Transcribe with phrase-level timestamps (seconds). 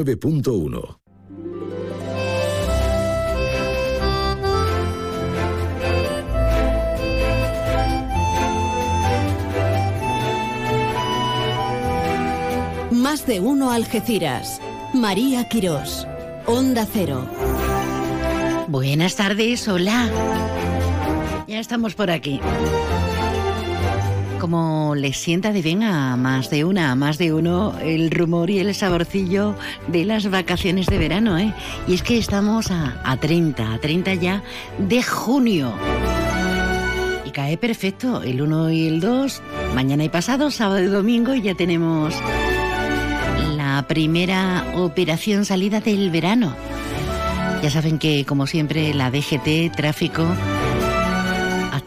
[0.00, 0.98] 9.1
[12.92, 14.62] Más de uno Algeciras.
[14.94, 16.06] María Quirós.
[16.46, 17.26] Onda Cero.
[18.68, 20.08] Buenas tardes, hola.
[21.46, 22.40] Ya estamos por aquí.
[24.40, 28.48] Como les sienta de bien a más de una, a más de uno, el rumor
[28.48, 29.54] y el saborcillo
[29.86, 31.52] de las vacaciones de verano, ¿eh?
[31.86, 34.42] Y es que estamos a, a 30, a 30 ya
[34.78, 35.74] de junio.
[37.26, 39.42] Y cae perfecto el 1 y el 2,
[39.74, 42.14] mañana y pasado, sábado y domingo, y ya tenemos
[43.56, 46.56] la primera operación salida del verano.
[47.62, 50.24] Ya saben que, como siempre, la DGT Tráfico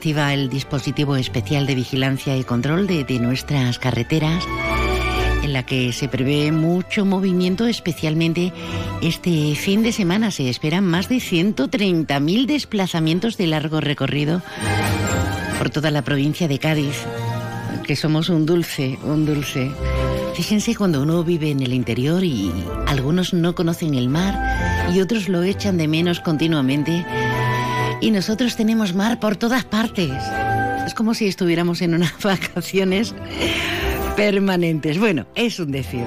[0.03, 4.43] activa el dispositivo especial de vigilancia y control de, de nuestras carreteras,
[5.43, 8.51] en la que se prevé mucho movimiento, especialmente
[9.01, 10.29] este fin de semana.
[10.31, 14.41] Se esperan más de 130.000 desplazamientos de largo recorrido
[15.57, 17.05] por toda la provincia de Cádiz,
[17.87, 19.71] que somos un dulce, un dulce.
[20.35, 22.51] Fíjense cuando uno vive en el interior y
[22.87, 24.37] algunos no conocen el mar
[24.93, 27.05] y otros lo echan de menos continuamente.
[28.03, 30.11] Y nosotros tenemos mar por todas partes.
[30.85, 33.15] Es como si estuviéramos en unas vacaciones
[34.17, 34.99] permanentes.
[34.99, 36.03] Bueno, es un decir.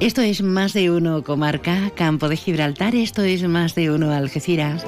[0.00, 4.86] Esto es más de uno comarca, Campo de Gibraltar, esto es más de uno Algeciras.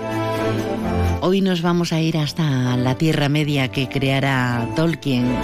[1.20, 5.36] Hoy nos vamos a ir hasta la Tierra Media que creará Tolkien.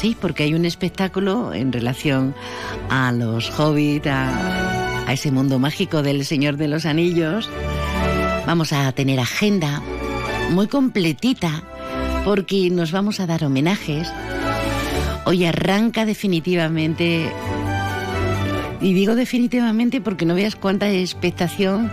[0.00, 2.34] Sí, porque hay un espectáculo en relación
[2.88, 7.50] a los hobbits, a, a ese mundo mágico del Señor de los Anillos.
[8.50, 9.80] Vamos a tener agenda
[10.50, 11.62] muy completita
[12.24, 14.08] porque nos vamos a dar homenajes.
[15.24, 17.30] Hoy arranca definitivamente,
[18.80, 21.92] y digo definitivamente porque no veas cuánta expectación,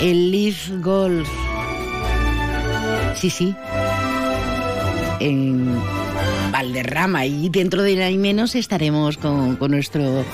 [0.00, 1.28] el Leaf Golf.
[3.16, 3.52] Sí, sí.
[5.18, 5.74] En
[6.52, 10.24] Valderrama y dentro de ahí menos estaremos con, con nuestro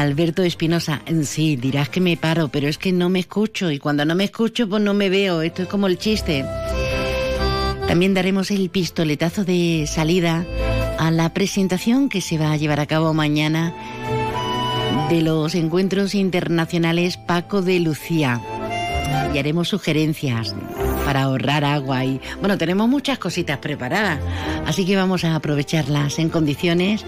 [0.00, 4.04] Alberto Espinosa, sí, dirás que me paro, pero es que no me escucho y cuando
[4.04, 6.44] no me escucho pues no me veo, esto es como el chiste.
[7.86, 10.44] También daremos el pistoletazo de salida
[10.98, 13.74] a la presentación que se va a llevar a cabo mañana
[15.08, 18.40] de los encuentros internacionales Paco de Lucía.
[19.32, 20.54] Y haremos sugerencias
[21.06, 24.18] para ahorrar agua y bueno, tenemos muchas cositas preparadas,
[24.66, 27.06] así que vamos a aprovecharlas en condiciones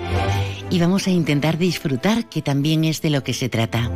[0.71, 3.91] y vamos a intentar disfrutar, que también es de lo que se trata.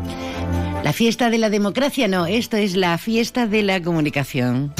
[0.82, 4.74] La fiesta de la democracia no, esto es la fiesta de la comunicación.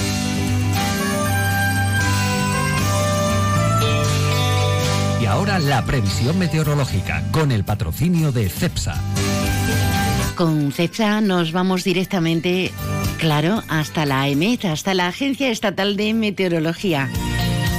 [5.20, 9.00] Y ahora la previsión meteorológica con el patrocinio de CEPSA.
[10.34, 12.72] Con CEPSA nos vamos directamente,
[13.22, 17.08] claro, hasta la EMET, hasta la Agencia Estatal de Meteorología.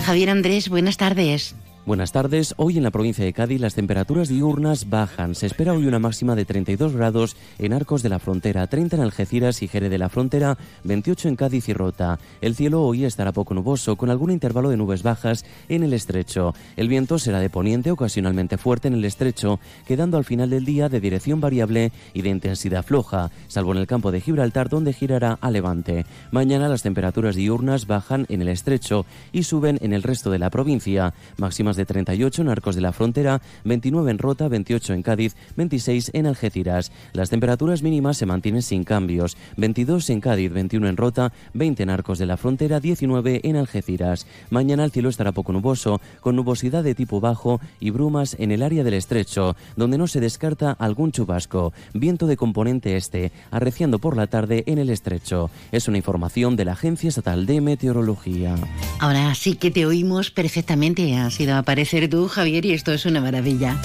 [0.06, 1.54] Javier Andrés, buenas tardes.
[1.86, 2.54] Buenas tardes.
[2.56, 5.36] Hoy en la provincia de Cádiz las temperaturas diurnas bajan.
[5.36, 9.02] Se espera hoy una máxima de 32 grados en Arcos de la Frontera, 30 en
[9.02, 12.20] Algeciras y Jerez de la Frontera, 28 en Cádiz y Rota.
[12.40, 16.54] El cielo hoy estará poco nuboso, con algún intervalo de nubes bajas en el estrecho.
[16.78, 20.88] El viento será de poniente, ocasionalmente fuerte en el estrecho, quedando al final del día
[20.88, 25.38] de dirección variable y de intensidad floja, salvo en el campo de Gibraltar, donde girará
[25.42, 26.06] a levante.
[26.32, 30.50] Mañana las temperaturas diurnas bajan en el estrecho y suben en el resto de la
[30.50, 31.14] provincia.
[31.36, 36.12] Máximas de 38 en Arcos de la Frontera, 29 en Rota, 28 en Cádiz, 26
[36.14, 36.92] en Algeciras.
[37.14, 41.90] Las temperaturas mínimas se mantienen sin cambios, 22 en Cádiz, 21 en Rota, 20 en
[41.90, 44.28] Arcos de la Frontera, 19 en Algeciras.
[44.50, 48.64] Mañana el cielo estará poco nuboso, con nubosidad de tipo bajo y brumas en el
[48.64, 51.74] área del estrecho, donde no se descarta algún chubasco.
[51.94, 55.50] Viento de componente este, arreciando por la tarde en el estrecho.
[55.72, 58.56] Es una información de la Agencia Estatal de Meteorología.
[59.00, 61.16] Ahora sí que te oímos perfectamente.
[61.16, 63.78] Ha sido aparecer tú, Javier, y esto es una maravilla.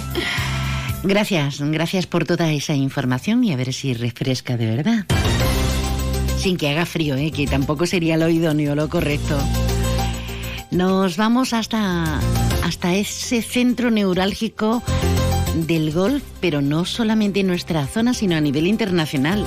[1.05, 5.07] Gracias, gracias por toda esa información y a ver si refresca de verdad.
[6.39, 7.30] Sin que haga frío, ¿eh?
[7.30, 9.39] que tampoco sería lo idóneo, lo correcto.
[10.72, 12.21] Nos vamos hasta,
[12.65, 14.83] hasta ese centro neurálgico
[15.54, 19.45] del golf, pero no solamente en nuestra zona, sino a nivel internacional.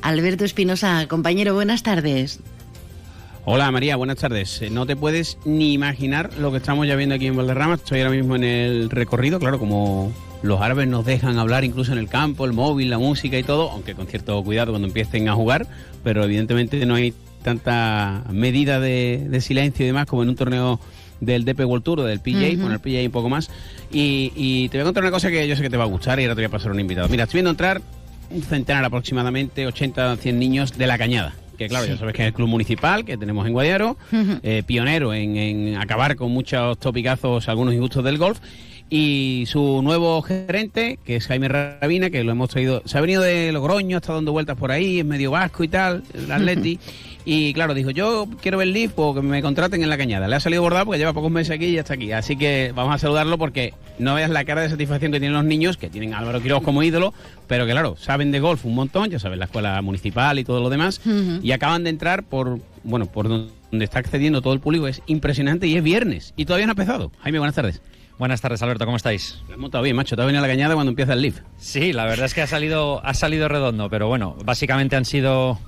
[0.00, 2.40] Alberto Espinosa, compañero, buenas tardes.
[3.48, 4.60] Hola María, buenas tardes.
[4.60, 7.74] Eh, No te puedes ni imaginar lo que estamos ya viendo aquí en Valderrama.
[7.74, 10.12] Estoy ahora mismo en el recorrido, claro, como
[10.42, 13.70] los árabes nos dejan hablar incluso en el campo, el móvil, la música y todo,
[13.70, 15.68] aunque con cierto cuidado cuando empiecen a jugar,
[16.02, 17.14] pero evidentemente no hay
[17.44, 20.80] tanta medida de, de silencio y demás como en un torneo
[21.20, 23.48] del DP World Tour o del PJ, poner PJ un poco más.
[23.92, 25.86] Y, y, te voy a contar una cosa que yo sé que te va a
[25.86, 27.08] gustar y ahora te voy a pasar un invitado.
[27.08, 27.80] Mira, estoy viendo entrar
[28.28, 32.28] un centenar aproximadamente, 80 100 niños de la cañada que claro, ya sabes que es
[32.28, 33.96] el club municipal que tenemos en Guadiaro,
[34.42, 38.38] eh, pionero en, en, acabar con muchos topicazos, algunos injustos del golf,
[38.88, 43.22] y su nuevo gerente, que es Jaime Rabina, que lo hemos traído, se ha venido
[43.22, 46.78] de Logroño, está dando vueltas por ahí, es medio vasco y tal, el Atleti.
[47.28, 50.28] Y claro, dijo, yo quiero ver Leaf o que me contraten en la cañada.
[50.28, 52.12] Le ha salido bordado porque lleva pocos meses aquí y ya está aquí.
[52.12, 55.44] Así que vamos a saludarlo porque no veas la cara de satisfacción que tienen los
[55.44, 57.12] niños, que tienen a Álvaro Quiroz como ídolo,
[57.48, 60.60] pero que claro, saben de golf un montón, ya saben, la escuela municipal y todo
[60.60, 61.00] lo demás,
[61.42, 64.86] y acaban de entrar por, bueno, por donde está accediendo todo el público.
[64.86, 66.32] Es impresionante y es viernes.
[66.36, 67.10] Y todavía no ha empezado.
[67.22, 67.82] Jaime, buenas tardes.
[68.20, 69.40] Buenas tardes, Alberto, ¿cómo estáis?
[69.48, 70.14] Lo has montado bien, macho.
[70.14, 71.40] Te ha venido a la cañada cuando empieza el lift.
[71.58, 75.58] Sí, la verdad es que ha salido, ha salido redondo, pero bueno, básicamente han sido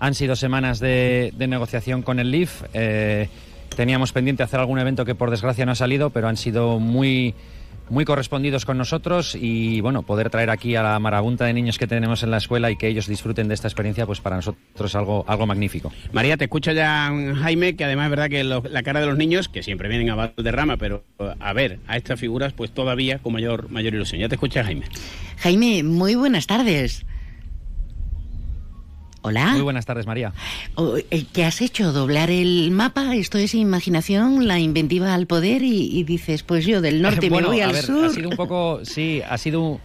[0.00, 2.62] han sido semanas de, negociación con el LIF.
[2.72, 3.28] Eh,
[3.76, 7.34] teníamos pendiente hacer algún evento que por desgracia no ha salido, pero han sido muy
[7.90, 11.88] muy correspondidos con nosotros y bueno, poder traer aquí a la marabunta de niños que
[11.88, 14.94] tenemos en la escuela y que ellos disfruten de esta experiencia, pues para nosotros es
[14.94, 15.92] algo, algo magnífico.
[16.12, 17.12] María, te escucho ya,
[17.42, 20.14] Jaime, que además es verdad que la cara de los niños, que siempre vienen a
[20.14, 21.02] Valderrama, pero
[21.40, 24.20] a ver a estas figuras, pues todavía con mayor, mayor ilusión.
[24.20, 24.86] Ya te escucha, Jaime.
[25.38, 27.04] Jaime, muy buenas tardes.
[29.22, 29.52] Hola.
[29.52, 30.32] Muy buenas tardes, María.
[31.10, 31.92] Eh, ¿Qué has hecho?
[31.92, 33.14] ¿Doblar el mapa?
[33.14, 35.62] ¿Esto es imaginación, la inventiva al poder?
[35.62, 38.06] Y, dices, pues yo del norte me voy al sur.
[38.06, 39.78] Ha sido un poco, sí, ha sido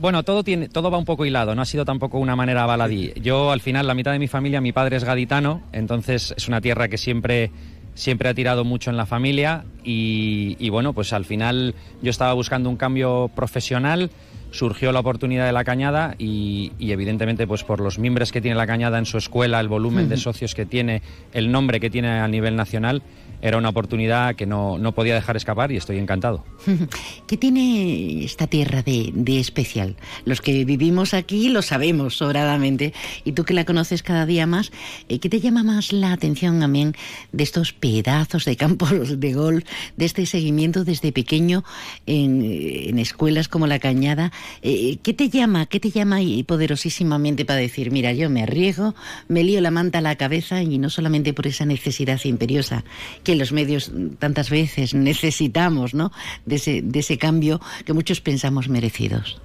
[0.00, 3.12] Bueno, todo tiene, todo va un poco hilado, no ha sido tampoco una manera baladí.
[3.20, 6.60] Yo al final, la mitad de mi familia, mi padre es gaditano, entonces es una
[6.60, 7.50] tierra que siempre,
[7.94, 12.32] siempre ha tirado mucho en la familia y, y bueno, pues al final yo estaba
[12.32, 14.12] buscando un cambio profesional
[14.50, 18.66] surgió la oportunidad de la cañada y, evidentemente pues por los miembros que tiene la
[18.66, 21.02] cañada en su escuela, el volumen de socios que tiene,
[21.32, 23.02] el nombre que tiene a nivel nacional,
[23.42, 26.44] era una oportunidad que no, no podía dejar escapar y estoy encantado.
[27.26, 29.96] ¿Qué tiene esta tierra de, de, especial?
[30.24, 32.92] Los que vivimos aquí lo sabemos sobradamente
[33.24, 34.72] y tú que la conoces cada día más,
[35.08, 36.94] eh, ¿qué te llama más la atención también
[37.32, 38.90] de estos pedazos de campos
[39.20, 39.64] de golf,
[39.96, 41.64] de este seguimiento desde pequeño
[42.06, 44.32] en, en escuelas como la Cañada?
[44.62, 48.94] Eh, ¿Qué te llama, qué te llama y poderosísimamente para decir, mira, yo me arriesgo,
[49.28, 52.84] me lío la manta a la cabeza y no solamente por esa necesidad imperiosa
[53.30, 56.10] que los medios tantas veces necesitamos, ¿no?
[56.46, 59.40] De ese, de ese cambio que muchos pensamos merecidos.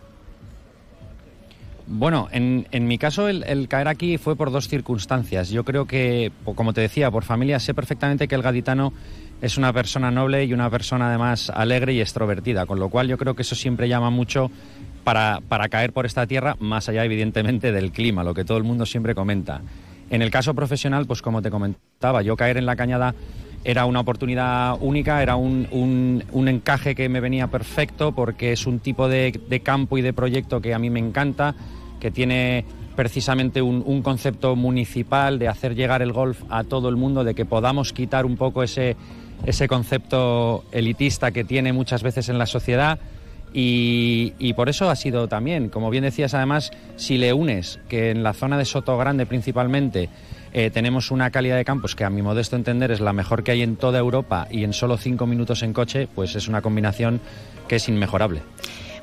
[1.85, 5.49] Bueno, en, en, mi caso el, caer aquí fue por dos circunstancias.
[5.49, 8.91] Yo creo que, como te decía, por familia sé perfectamente que el gaditano
[9.39, 13.19] es una persona noble y una persona además alegre y extrovertida, con lo cual yo
[13.19, 14.49] creo que eso siempre llama mucho
[15.03, 18.63] para, para caer por esta tierra, más allá evidentemente del clima, lo que todo el
[18.63, 19.61] mundo siempre comenta.
[20.09, 23.13] En el caso profesional, pues como te comentaba, yo caer en la cañada
[23.65, 25.67] era una oportunidad única, era un,
[26.31, 30.13] un, encaje que me venía perfecto porque es un tipo de, de, campo y de
[30.13, 31.55] proyecto que a mí me encanta,
[31.99, 32.63] que tiene
[32.95, 37.33] precisamente un, un, concepto municipal de hacer llegar el golf a todo el mundo, de
[37.33, 38.95] que podamos quitar un poco ese,
[39.47, 42.99] ese concepto elitista que tiene muchas veces en la sociedad.
[43.51, 48.11] Y, y, por eso ha sido también, como bien decías además, si le unes que
[48.11, 50.09] en la zona de Soto Grande principalmente
[50.57, 53.51] eh, tenemos una calidad de campos que a mi modesto entender es la mejor que
[53.51, 57.19] hay en toda Europa y en solo cinco minutos en coche, pues es una combinación
[57.67, 58.41] que es inmejorable.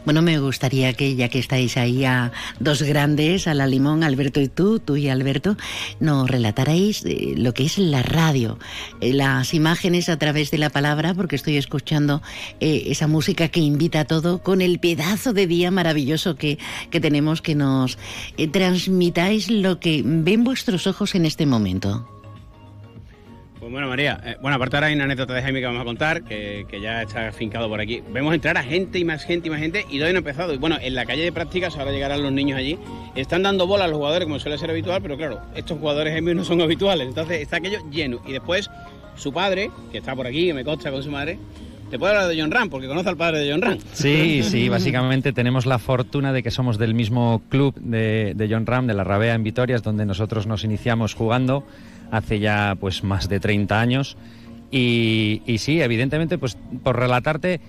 [0.04, 4.40] Bueno, me gustaría que ya que estáis ahí a dos grandes, a la limón, Alberto
[4.40, 5.56] y tú, tú y Alberto,
[6.00, 8.58] nos relatarais eh, lo que es la radio,
[9.00, 12.20] eh, las imágenes a través de la palabra, porque estoy escuchando
[12.58, 16.58] eh, esa música que invita a todo con el pedazo de día maravilloso que,
[16.90, 17.96] que tenemos, que nos
[18.50, 22.11] transmitáis lo que ven vuestros ojos en este momento.
[23.62, 25.84] Pues bueno, María, eh, bueno, aparte ahora hay una anécdota de Jaime que vamos a
[25.84, 28.02] contar, que, que, ya está fincado por aquí.
[28.10, 30.52] Vemos entrar a gente y más gente y más gente y todavía no ha empezado.
[30.52, 32.76] Y bueno, en la calle de prácticas ahora llegarán los niños allí.
[33.14, 36.34] Están dando bola a los jugadores como suele ser habitual, pero claro, estos jugadores Jaime
[36.34, 37.06] no son habituales.
[37.06, 38.20] Entonces está aquello lleno.
[38.26, 38.68] Y después
[39.14, 41.38] su padre, que está por aquí, que me consta con su madre,
[41.88, 42.70] ¿Te puede hablar de John Ram?
[42.70, 43.78] Porque conoce al padre de John Ram.
[43.92, 48.64] Sí, sí, básicamente tenemos la fortuna de que somos del mismo club de, de John
[48.64, 51.66] Ram, de la Rabea en Vitorias, donde nosotros nos iniciamos jugando
[52.12, 54.16] hace ya pues más de 30 años.
[54.70, 57.60] Y, y sí, evidentemente, pues por relatarte,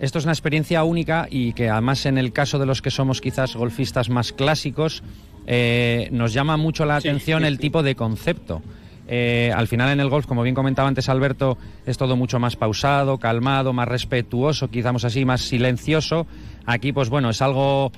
[0.00, 3.20] esto es una experiencia única y que además en el caso de los que somos
[3.20, 5.02] quizás golfistas más clásicos,
[5.46, 8.62] eh, nos llama mucho la atención sí, sí, el tipo de concepto.
[9.06, 12.56] Eh, al final en el golf, como bien comentaba antes Alberto, es todo mucho más
[12.56, 16.26] pausado, calmado, más respetuoso, quizás así, más silencioso.
[16.64, 17.92] Aquí, pues bueno, es algo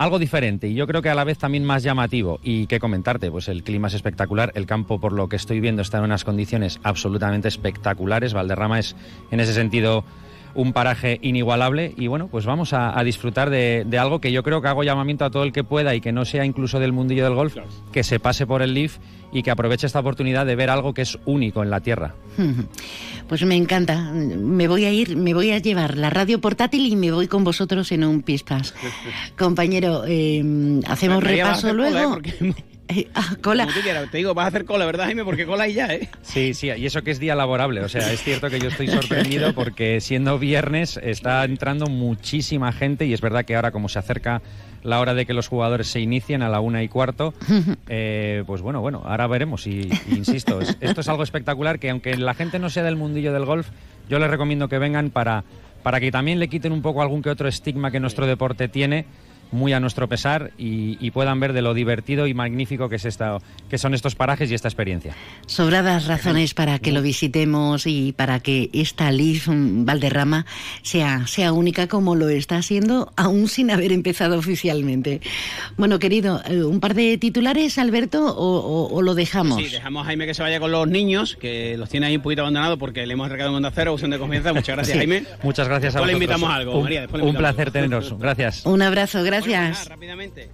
[0.00, 2.40] algo diferente y yo creo que a la vez también más llamativo.
[2.42, 5.82] Y qué comentarte, pues el clima es espectacular, el campo por lo que estoy viendo
[5.82, 8.96] está en unas condiciones absolutamente espectaculares, Valderrama es
[9.30, 10.02] en ese sentido
[10.54, 14.68] un paraje inigualable y bueno, pues vamos a, disfrutar de, algo que yo creo que
[14.68, 17.34] hago llamamiento a todo el que pueda y que no sea incluso del mundillo del
[17.34, 17.56] golf,
[17.92, 18.98] que se pase por el Leaf
[19.32, 22.14] y que aproveche esta oportunidad de ver algo que es único en la tierra.
[23.28, 24.10] Pues me encanta.
[24.12, 27.44] Me voy a ir, me voy a llevar la radio portátil y me voy con
[27.44, 28.74] vosotros en un pispas.
[29.38, 30.42] Compañero, eh,
[30.86, 32.18] hacemos repaso luego.
[32.24, 32.54] Eh,
[33.14, 33.66] ah, cola.
[34.10, 35.24] te, digo, vas a hacer cola, ¿verdad, Jaime?
[35.24, 36.08] Porque cola y ya, ¿eh?
[36.22, 37.80] Sí, sí, y eso que es día laborable.
[37.82, 43.06] O sea, es cierto que yo estoy sorprendido porque siendo viernes está entrando muchísima gente
[43.06, 44.42] y es verdad que ahora como se acerca
[44.82, 47.34] la hora de que los jugadores se inicien a la una y cuarto,
[47.88, 49.66] eh, pues bueno, bueno, ahora veremos.
[49.66, 53.44] Y, insisto, esto es algo espectacular que aunque la gente no sea del mundillo del
[53.44, 53.68] golf,
[54.08, 55.44] yo les recomiendo que vengan para,
[55.82, 59.06] para que también le quiten un poco algún que otro estigma que nuestro deporte tiene
[59.52, 63.38] muy a nuestro pesar y, puedan ver de lo divertido y magnífico que, es esta,
[63.68, 65.12] que son estos parajes y esta experiencia.
[65.46, 70.46] Sobradas razones para que lo visitemos y para que esta Leaf Valderrama
[70.82, 75.20] sea, sea única como lo está haciendo, aún sin haber empezado oficialmente.
[75.76, 79.60] Bueno, querido, eh, ¿un par de titulares, Alberto, o, lo dejamos?
[79.60, 82.22] Sí, dejamos a Jaime que se vaya con los niños, que los tiene ahí un
[82.22, 84.52] poquito abandonados porque le hemos regalado un onda cero, opción de confianza.
[84.52, 85.24] Muchas gracias, Jaime.
[85.42, 86.06] Muchas gracias a vosotros.
[86.06, 87.08] le invitamos algo, María.
[87.10, 88.14] un placer teneros.
[88.16, 88.64] Gracias.
[88.64, 89.88] Un abrazo, gracias gracias.
[89.88, 90.50] rápidamente.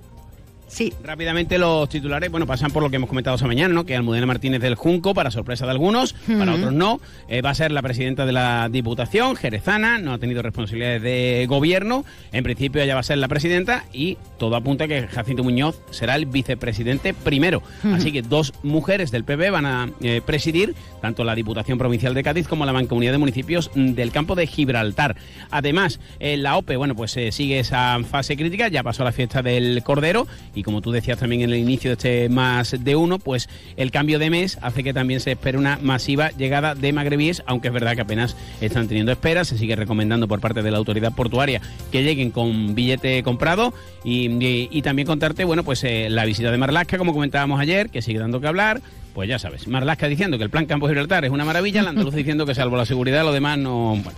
[0.69, 0.93] Sí.
[1.03, 3.85] Rápidamente los titulares, bueno, pasan por lo que hemos comentado esta mañana, ¿no?
[3.85, 7.55] Que Almudena Martínez del Junco, para sorpresa de algunos, para otros no, eh, va a
[7.55, 12.83] ser la presidenta de la Diputación, Jerezana, no ha tenido responsabilidades de gobierno, en principio
[12.83, 16.27] ella va a ser la presidenta y todo apunta a que Jacinto Muñoz será el
[16.27, 17.63] vicepresidente primero.
[17.93, 22.23] Así que dos mujeres del PP van a eh, presidir tanto la Diputación Provincial de
[22.23, 25.17] Cádiz como la Mancomunidad de Municipios del campo de Gibraltar.
[25.51, 29.83] Además, eh, la OPE, bueno, pues sigue esa fase crítica, ya pasó la fiesta del
[29.85, 33.49] Cordero y como tú decías también en el inicio de este más de uno, pues
[33.77, 37.69] el cambio de mes hace que también se espere una masiva llegada de magrebíes, aunque
[37.69, 41.13] es verdad que apenas están teniendo esperas, se sigue recomendando por parte de la autoridad
[41.15, 41.61] portuaria
[41.93, 46.97] que lleguen con billete comprado y, también contarte, bueno, pues eh, la visita de Marlasca,
[46.97, 48.81] como comentábamos ayer, que sigue dando que hablar,
[49.17, 52.15] pues ya sabes, Marlasca diciendo que el plan Campo Gibraltar es una maravilla, la andaluz
[52.15, 53.97] diciendo que salvo la seguridad, lo demás no.
[53.97, 54.11] Bueno,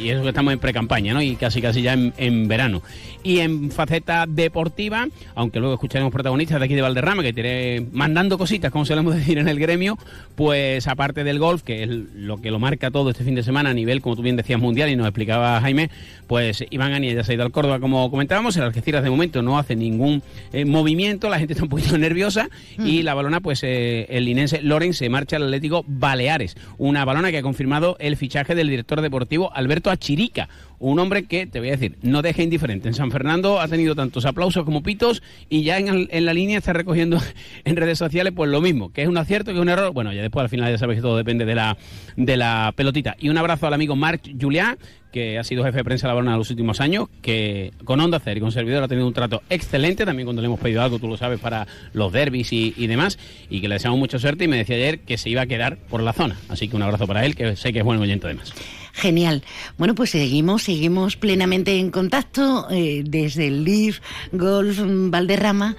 [0.00, 1.20] y eso que estamos en pre-campaña, ¿no?
[1.20, 2.80] Y casi casi ya en, verano.
[3.22, 8.38] Y en faceta deportiva, aunque luego escucharemos protagonistas de aquí de Valderrama, que tiene mandando
[8.38, 9.98] cositas, como solemos decir en el gremio,
[10.36, 13.68] pues aparte del golf, que es lo que lo marca todo este fin de semana
[13.68, 15.90] a nivel, como tú bien decías, mundial, y nos explicaba Jaime,
[16.26, 19.42] pues Iván Ania ya se ha ido al Córdoba, como comentábamos, el Algeciras de momento
[19.42, 20.22] no hace ningún
[20.54, 24.62] eh, movimiento, la gente está un poquito nerviosa, y la balona, pues eh, el linense
[24.62, 26.56] Loren se marcha al Atlético Baleares.
[26.78, 30.48] Una balona que ha confirmado el fichaje del director deportivo Alberto Achirica,
[30.80, 32.88] un hombre que, te voy a decir, no deja indiferente.
[32.88, 36.72] En San Fernando ha tenido tantos aplausos como pitos y ya en, la línea está
[36.72, 37.18] recogiendo
[37.64, 39.92] en redes sociales pues lo mismo, que es un acierto, que es un error.
[39.92, 41.76] Bueno, ya después al final ya sabes que todo depende de la,
[42.16, 43.14] de la pelotita.
[43.20, 44.78] Y un abrazo al amigo Marc Julián,
[45.12, 48.00] que ha sido jefe de prensa de la balona en los últimos años, que con
[48.00, 50.82] Onda Cero y con Servidor ha tenido un trato excelente, también cuando le hemos pedido
[50.82, 53.18] algo, tú lo sabes, para los derbis y, y, demás,
[53.50, 55.76] y que le deseamos mucha suerte y me decía ayer que se iba a quedar
[55.76, 56.38] por la zona.
[56.48, 58.54] Así que un abrazo para él, que sé que es buen oyente además.
[58.92, 59.42] Genial.
[59.78, 64.00] Bueno, pues seguimos, seguimos plenamente en contacto eh, desde el Leaf
[64.32, 65.76] Golf Valderrama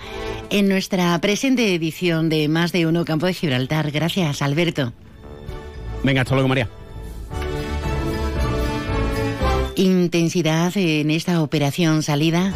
[0.50, 3.92] en nuestra presente edición de Más de Uno Campo de Gibraltar.
[3.92, 4.94] Gracias, Alberto.
[6.04, 6.70] Venga, hasta luego, María.
[9.76, 12.54] Intensidad en esta operación salida,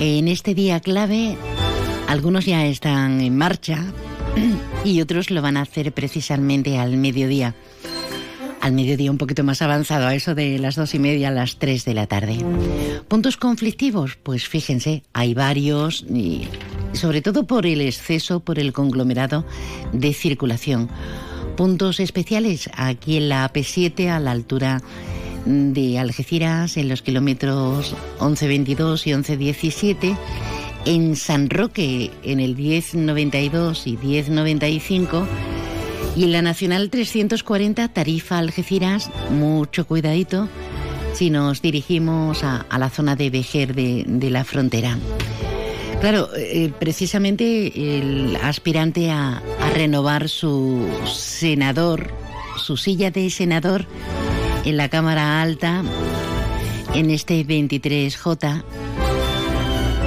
[0.00, 1.36] en este día clave.
[2.06, 3.84] Algunos ya están en marcha
[4.84, 7.54] y otros lo van a hacer precisamente al mediodía
[8.60, 11.58] al mediodía un poquito más avanzado, a eso de las dos y media a las
[11.58, 12.38] tres de la tarde.
[13.08, 14.16] ¿Puntos conflictivos?
[14.22, 16.48] Pues fíjense, hay varios y
[16.92, 19.44] sobre todo por el exceso, por el conglomerado
[19.92, 20.88] de circulación.
[21.56, 24.82] Puntos especiales aquí en la AP7 a la altura
[25.44, 30.16] de Algeciras en los kilómetros 1122 y 1117
[30.84, 35.26] en San Roque en el 1092 y 1095
[36.16, 40.48] y en la Nacional 340, Tarifa Algeciras, mucho cuidadito
[41.14, 44.98] si nos dirigimos a, la zona de Vejer de, la frontera.
[46.00, 52.12] Claro, eh, precisamente el aspirante a, a, renovar su senador,
[52.56, 53.86] su silla de senador
[54.64, 55.82] en la Cámara Alta,
[56.94, 58.62] en este 23J,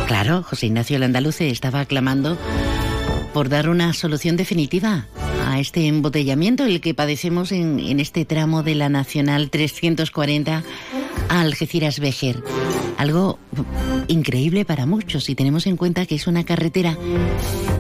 [0.07, 2.37] claro, José Ignacio Landaluce estaba aclamando
[3.33, 5.07] por dar una solución definitiva
[5.51, 10.63] a este embotellamiento, el que padecemos en, este tramo de la Nacional 340
[11.29, 12.43] a Algeciras Vejer.
[12.97, 13.37] Algo
[14.07, 16.97] increíble para muchos si tenemos en cuenta que es una carretera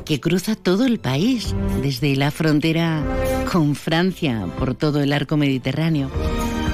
[0.05, 3.03] que cruza todo el país, desde la frontera
[3.51, 6.11] con Francia, por todo el arco mediterráneo.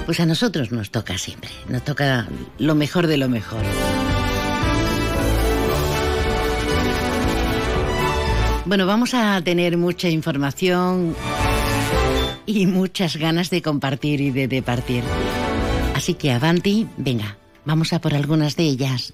[0.05, 2.27] Pues a nosotros nos toca siempre, nos toca
[2.57, 3.61] lo mejor de lo mejor.
[8.67, 11.15] Bueno, vamos a tener mucha información
[12.45, 15.05] y muchas ganas de compartir y de departir.
[15.95, 19.13] Así que avanti, venga, vamos a por algunas de ellas.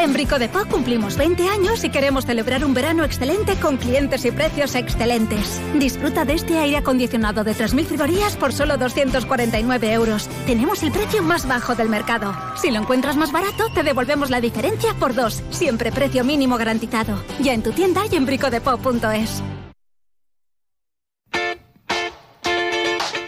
[0.00, 4.30] En Brico de cumplimos 20 años y queremos celebrar un verano excelente con clientes y
[4.30, 5.60] precios excelentes.
[5.78, 10.28] Disfruta de este aire acondicionado de 3.000 frigorías por solo 249 euros.
[10.46, 12.34] Tenemos el precio más bajo del mercado.
[12.56, 15.42] Si lo encuentras más barato, te devolvemos la diferencia por dos.
[15.50, 17.22] Siempre precio mínimo garantizado.
[17.40, 19.42] Ya en tu tienda y en bricodepo.es.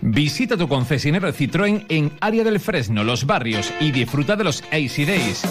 [0.02, 5.06] Visita tu concesionario Citroën en Área del Fresno, Los Barrios y disfruta de los AC
[5.06, 5.42] Days.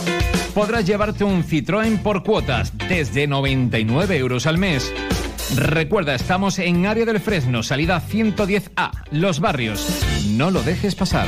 [0.54, 4.94] Podrás llevarte un Citroën por cuotas desde 99 euros al mes.
[5.56, 9.88] Recuerda, estamos en Área del Fresno, salida 110A, Los Barrios.
[10.30, 11.28] No lo dejes pasar.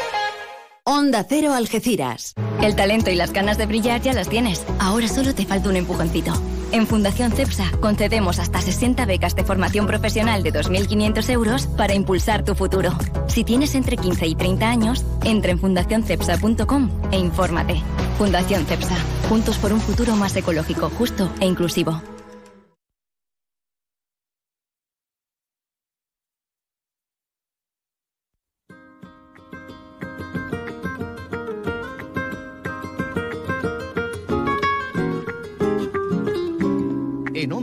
[0.93, 2.33] Onda Cero Algeciras.
[2.61, 4.65] El talento y las ganas de brillar ya las tienes.
[4.77, 6.33] Ahora solo te falta un empujoncito.
[6.73, 12.43] En Fundación CEPSA concedemos hasta 60 becas de formación profesional de 2.500 euros para impulsar
[12.43, 12.91] tu futuro.
[13.29, 17.81] Si tienes entre 15 y 30 años, entra en fundacioncepsa.com e infórmate.
[18.17, 18.97] Fundación CEPSA.
[19.29, 22.01] Juntos por un futuro más ecológico, justo e inclusivo.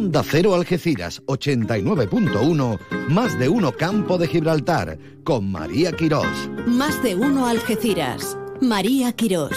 [0.09, 2.79] Onda Cero Algeciras 89.1,
[3.11, 6.49] más de uno Campo de Gibraltar, con María Quirós.
[6.67, 8.35] Más de uno Algeciras.
[8.63, 9.53] María Quirós.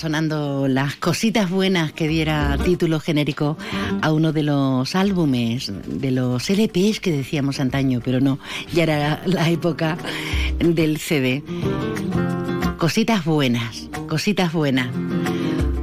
[0.00, 3.58] Sonando las cositas buenas que diera título genérico
[4.00, 8.38] a uno de los álbumes, de los LPs que decíamos antaño, pero no,
[8.72, 9.98] ya era la época
[10.58, 11.42] del CD.
[12.78, 14.88] Cositas buenas, cositas buenas.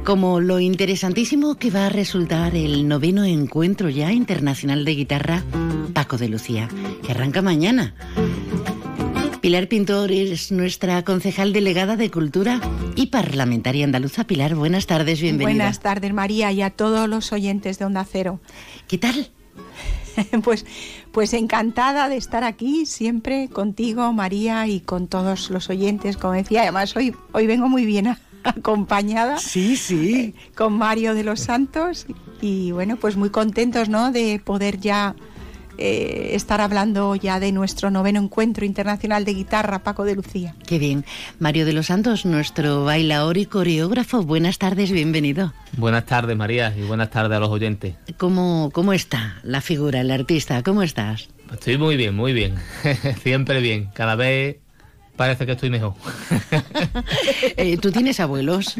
[0.04, 5.44] Como lo interesantísimo que va a resultar el noveno encuentro ya internacional de guitarra
[5.92, 6.68] Paco de Lucía,
[7.04, 7.94] que arranca mañana.
[9.40, 12.60] Pilar Pintor es nuestra concejal delegada de Cultura
[12.96, 14.24] y parlamentaria andaluza.
[14.24, 15.46] Pilar, buenas tardes, bienvenida.
[15.46, 18.40] Buenas tardes, María, y a todos los oyentes de Onda Cero.
[18.88, 19.30] ¿Qué tal?
[20.42, 20.66] pues,
[21.12, 26.16] pues encantada de estar aquí siempre contigo, María, y con todos los oyentes.
[26.16, 28.08] Como decía, además hoy, hoy vengo muy bien
[28.44, 29.38] acompañada.
[29.38, 30.34] Sí, sí.
[30.56, 32.06] Con Mario de los Santos.
[32.40, 34.10] Y bueno, pues muy contentos, ¿no?
[34.10, 35.14] De poder ya
[35.78, 40.54] eh, estar hablando ya de nuestro noveno encuentro internacional de guitarra, Paco de Lucía.
[40.66, 41.04] Qué bien.
[41.38, 45.52] Mario de los Santos, nuestro bailaor y coreógrafo, buenas tardes, bienvenido.
[45.76, 47.94] Buenas tardes, María, y buenas tardes a los oyentes.
[48.16, 50.62] ¿Cómo, cómo está la figura, el artista?
[50.62, 51.28] ¿Cómo estás?
[51.52, 52.54] Estoy muy bien, muy bien.
[53.22, 53.90] Siempre bien.
[53.94, 54.56] Cada vez
[55.18, 55.94] parece que estoy mejor.
[57.56, 58.76] eh, ¿Tú tienes abuelos?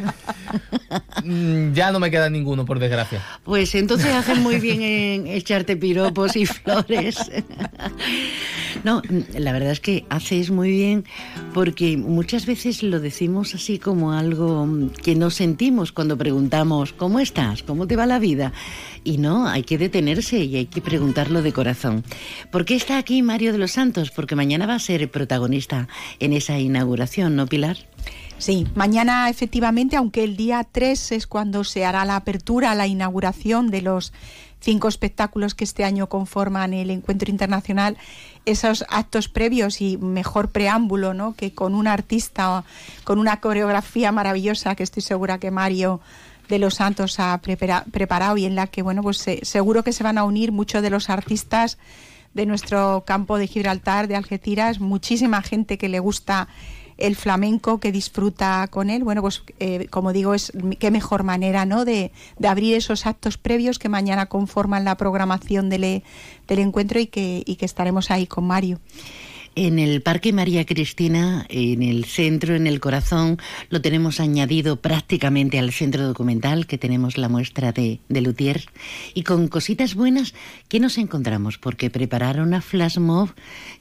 [1.25, 3.21] Mm, ya no me queda ninguno, por desgracia.
[3.45, 7.19] Pues entonces hacen muy bien en echarte piropos y flores.
[8.85, 9.03] no,
[9.37, 11.05] la verdad es que haces muy bien
[11.53, 14.67] porque muchas veces lo decimos así como algo
[15.03, 17.65] que no sentimos cuando preguntamos, ¿cómo estás?
[17.65, 18.53] ¿Cómo te va la vida?
[19.09, 22.05] Y no, hay que detenerse y hay que preguntarlo de corazón.
[22.51, 24.11] ¿Por qué está aquí Mario de los Santos?
[24.11, 25.89] Porque mañana va a ser protagonista
[26.21, 27.79] en esa inauguración, ¿no, Pilar?
[28.37, 33.71] Sí, mañana efectivamente, aunque el día 3 es cuando se hará la apertura, la inauguración
[33.71, 34.13] de los
[34.61, 37.97] cinco espectáculos que este año conforman el encuentro internacional,
[38.45, 41.35] esos actos previos y mejor preámbulo, ¿no?
[41.35, 42.63] Que con un artista,
[43.05, 46.03] con una coreografía maravillosa que estoy segura que Mario
[46.49, 50.19] de los Santos ha preparado y en la que, bueno, pues seguro que se van
[50.19, 51.79] a unir muchos de los artistas
[52.35, 56.49] de nuestro campo de Gibraltar, de Algeciras, muchísima gente que le gusta
[56.97, 59.05] el flamenco, que disfruta con él.
[59.05, 61.85] Bueno, pues eh, como digo, es qué mejor manera ¿no?
[61.85, 66.03] de, abrir esos actos previos que mañana conforman la programación del,
[66.49, 68.81] del encuentro y que estaremos ahí con Mario.
[69.55, 73.39] En el Parque María Cristina, en el centro, en el corazón,
[73.71, 78.67] lo tenemos añadido prácticamente al centro documental, que tenemos la muestra de, de Luthier.
[79.15, 80.35] Y con cositas buenas,
[80.69, 81.59] ¿qué nos encontramos?
[81.59, 83.31] Porque prepararon a Flash Mob,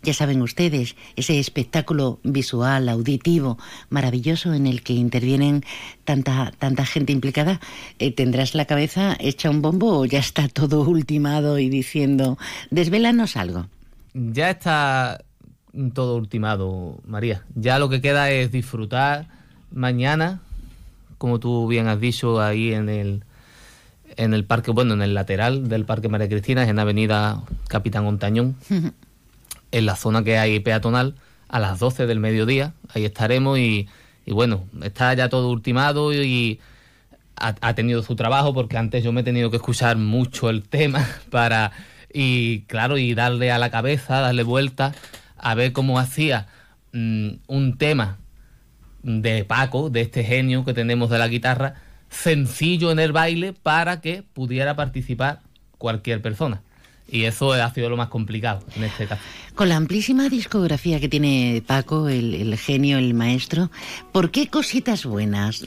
[0.01, 3.57] ya saben ustedes, ese espectáculo visual, auditivo,
[3.89, 5.63] maravilloso en el que intervienen
[6.03, 7.59] tanta, tanta gente implicada.
[7.99, 12.37] Eh, ¿Tendrás la cabeza hecha un bombo o ya está todo ultimado y diciendo,
[12.71, 13.67] desvélanos algo?
[14.13, 15.19] Ya está
[15.93, 17.43] todo ultimado, María.
[17.55, 19.27] Ya lo que queda es disfrutar
[19.71, 20.41] mañana,
[21.17, 23.23] como tú bien has dicho, ahí en el
[24.15, 28.05] en el parque, bueno, en el lateral del Parque María Cristina, es en Avenida Capitán
[28.05, 28.55] Ontañón,
[29.71, 31.15] en la zona que hay peatonal,
[31.49, 32.73] a las 12 del mediodía.
[32.93, 33.87] Ahí estaremos y,
[34.25, 36.59] y bueno, está ya todo ultimado y,
[37.35, 40.63] ha, ha, tenido su trabajo porque antes yo me he tenido que escuchar mucho el
[40.69, 41.71] tema para
[42.11, 44.93] y claro y darle a la cabeza, darle vuelta
[45.37, 46.47] a ver cómo hacía
[46.93, 48.17] mmm, un tema
[49.03, 51.75] de Paco, de este genio que tenemos de la guitarra,
[52.09, 55.41] sencillo en el baile para que pudiera participar
[55.77, 56.61] cualquier persona.
[57.09, 59.21] Y eso ha sido lo más complicado en este caso.
[59.55, 63.71] Con la amplísima discografía que tiene Paco, el, el genio, el maestro,
[64.11, 65.65] ¿por qué cositas buenas?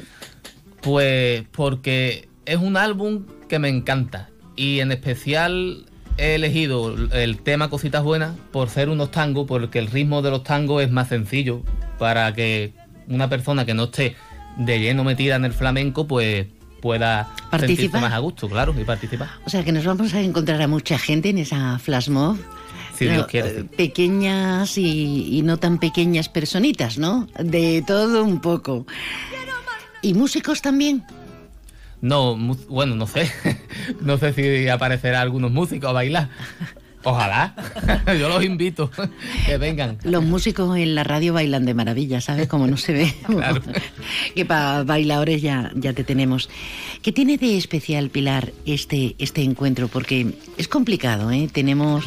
[0.83, 4.29] Pues porque es un álbum que me encanta.
[4.55, 5.87] Y en especial
[6.21, 10.45] he elegido el tema Cositas Buenas por ser unos tangos, porque el ritmo de los
[10.45, 11.63] tangos es más sencillo
[11.99, 12.75] para que
[13.09, 14.17] una persona que no esté
[14.59, 16.47] de lleno metida en el flamenco, pues
[16.83, 19.29] pueda sentirse más a gusto, claro, y participar.
[19.47, 22.37] O sea que nos vamos a encontrar a mucha gente en esa flash mob.
[22.95, 23.65] Si Dios quiere.
[23.65, 27.29] Pequeñas y, y no tan pequeñas personitas, ¿no?
[27.39, 28.87] De todo un poco.
[30.03, 31.03] ¿Y músicos también?
[32.01, 32.37] No,
[32.69, 33.31] bueno, no sé.
[34.01, 36.29] no sé si aparecerá algunos músicos a bailar.
[37.03, 37.55] Ojalá.
[38.19, 38.91] Yo los invito
[39.47, 39.99] que vengan.
[40.03, 42.47] Los músicos en la radio bailan de maravilla, ¿sabes?
[42.47, 43.15] Como no se ve.
[43.27, 43.63] Claro.
[44.35, 46.51] que para bailadores ya, ya te tenemos.
[47.03, 49.89] ¿Qué tiene de especial, Pilar, este, este encuentro?
[49.89, 51.49] Porque es complicado, ¿eh?
[51.51, 52.05] Tenemos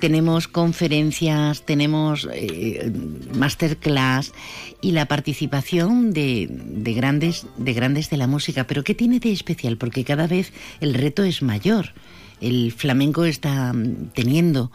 [0.00, 2.92] tenemos conferencias, tenemos eh,
[3.34, 4.32] masterclass
[4.80, 8.66] y la participación de, de, grandes, de grandes de la música.
[8.66, 9.76] Pero ¿qué tiene de especial?
[9.76, 11.92] Porque cada vez el reto es mayor.
[12.40, 13.72] El flamenco está
[14.14, 14.70] teniendo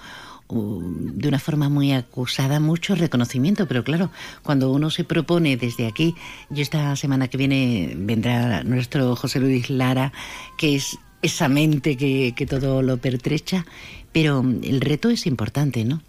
[0.48, 5.86] uh, de una forma muy acusada mucho reconocimiento, pero claro, cuando uno se propone desde
[5.88, 6.16] aquí,
[6.50, 10.12] yo esta semana que viene vendrá nuestro José Luis Lara,
[10.58, 13.66] que es esa mente que todo lo pertrecha,
[14.12, 16.02] pero el reto es importante, ¿no?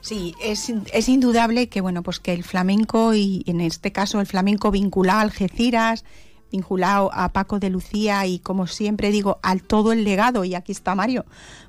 [0.00, 4.26] Sí, es, es, indudable que bueno, pues que el flamenco y en este caso el
[4.26, 6.04] flamenco vinculado a Algeciras,
[6.50, 10.72] vinculado a Paco de Lucía y como siempre digo, al todo el legado, y aquí
[10.72, 11.24] está Mario.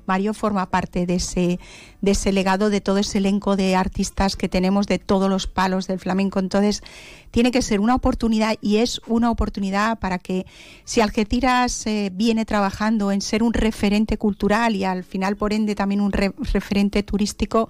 [0.06, 1.60] Mario forma parte de ese,
[2.00, 5.86] de ese legado, de todo ese elenco de artistas que tenemos de todos los palos
[5.86, 6.38] del flamenco.
[6.38, 6.82] Entonces,
[7.30, 10.44] tiene que ser una oportunidad y es una oportunidad para que
[10.84, 15.74] si Algeciras eh, viene trabajando en ser un referente cultural y al final, por ende,
[15.74, 17.68] también un re referente turístico,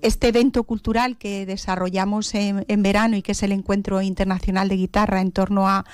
[0.00, 4.76] este evento cultural que desarrollamos en, en verano y que es el Encuentro Internacional de
[4.76, 5.84] Guitarra en torno a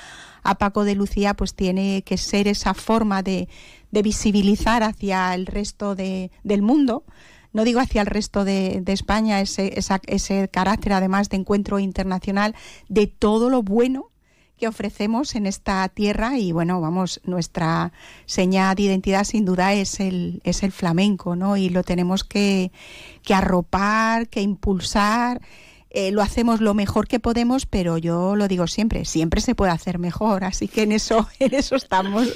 [0.44, 3.48] a Paco de Lucía, pues tiene que ser esa forma de,
[3.90, 7.04] de visibilizar hacia el resto de, del mundo.
[7.52, 9.74] No digo hacia el resto de, de España, ese,
[10.06, 12.54] ese carácter además de encuentro internacional
[12.88, 14.10] de todo lo bueno
[14.56, 17.92] que ofrecemos en esta tierra y bueno, vamos, nuestra
[18.26, 21.56] señal de identidad sin duda es el, es el flamenco, ¿no?
[21.56, 22.70] Y lo tenemos que,
[23.22, 25.40] que arropar, que impulsar
[25.94, 29.70] eh, lo hacemos lo mejor que podemos, pero yo lo digo siempre, siempre se puede
[29.70, 32.28] hacer mejor, así que en eso, en eso estamos.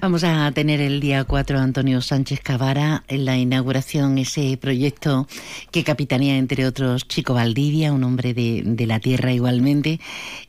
[0.00, 5.28] Vamos a tener el día 4 Antonio Sánchez Cavara en la inauguración, ese proyecto
[5.70, 10.00] que capitanía, entre otros, Chico Valdivia, un hombre de, de la tierra igualmente,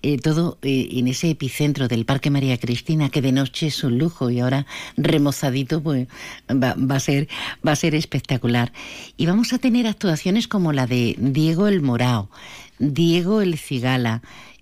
[0.01, 3.99] eh, todo eh, en ese epicentro del Parque María Cristina, que de noche es un
[3.99, 4.65] lujo y ahora
[4.97, 6.07] remozadito, pues
[6.49, 7.27] va, va, a ser,
[7.65, 8.73] va a ser espectacular.
[9.15, 11.81] Y vamos a tener actuaciones como la de Diego el
[12.80, 14.21] Diego el Cigala.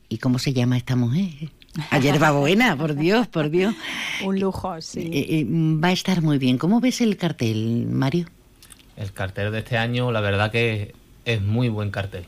[0.09, 1.49] ¿Y cómo se llama esta mujer?
[1.89, 3.73] Ayer va buena, por Dios, por Dios.
[4.23, 4.99] Un lujo, sí.
[5.11, 6.57] Eh, eh, va a estar muy bien.
[6.57, 8.27] ¿Cómo ves el cartel, Mario?
[8.95, 10.93] El cartel de este año, la verdad que
[11.25, 12.25] es muy buen cartel.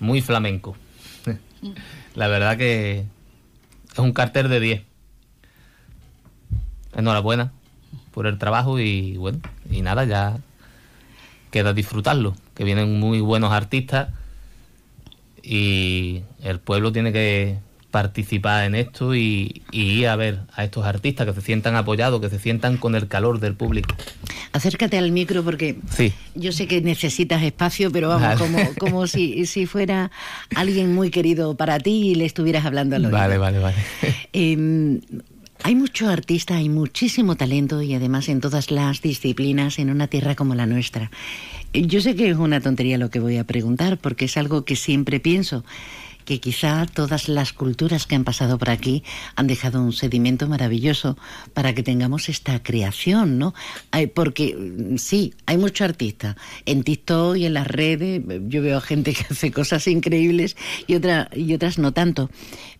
[0.00, 0.76] Muy flamenco.
[2.14, 3.04] la verdad que
[3.92, 4.82] es un cartel de 10.
[6.96, 7.52] Enhorabuena
[8.12, 10.38] por el trabajo y bueno, y nada, ya
[11.50, 14.08] queda disfrutarlo, que vienen muy buenos artistas
[15.48, 17.56] y el pueblo tiene que
[17.90, 22.28] participar en esto y, ir a ver a estos artistas que se sientan apoyados, que
[22.28, 23.94] se sientan con el calor del público.
[24.52, 25.76] Acércate al micro porque
[26.34, 30.10] yo sé que necesitas espacio, pero vamos, como, como si, si, fuera
[30.54, 33.16] alguien muy querido para ti y le estuvieras hablando al oído.
[33.16, 33.76] Vale, vale, vale.
[34.34, 35.00] Em,
[35.62, 40.34] hay mucho artista, hay muchísimo talento y además en todas las disciplinas en una tierra
[40.34, 41.10] como la nuestra.
[41.72, 44.76] Yo sé que es una tontería lo que voy a preguntar porque es algo que
[44.76, 45.64] siempre pienso
[46.28, 49.02] que quizá todas las culturas que han pasado por aquí
[49.34, 51.16] han dejado un sedimento maravilloso
[51.54, 53.54] para que tengamos esta creación, ¿no?
[54.12, 56.36] Porque mm, sí, hay mucho artista.
[56.66, 60.54] En TikTok y en las redes yo veo gente que hace cosas increíbles
[60.86, 62.28] y, otra, y otras no tanto.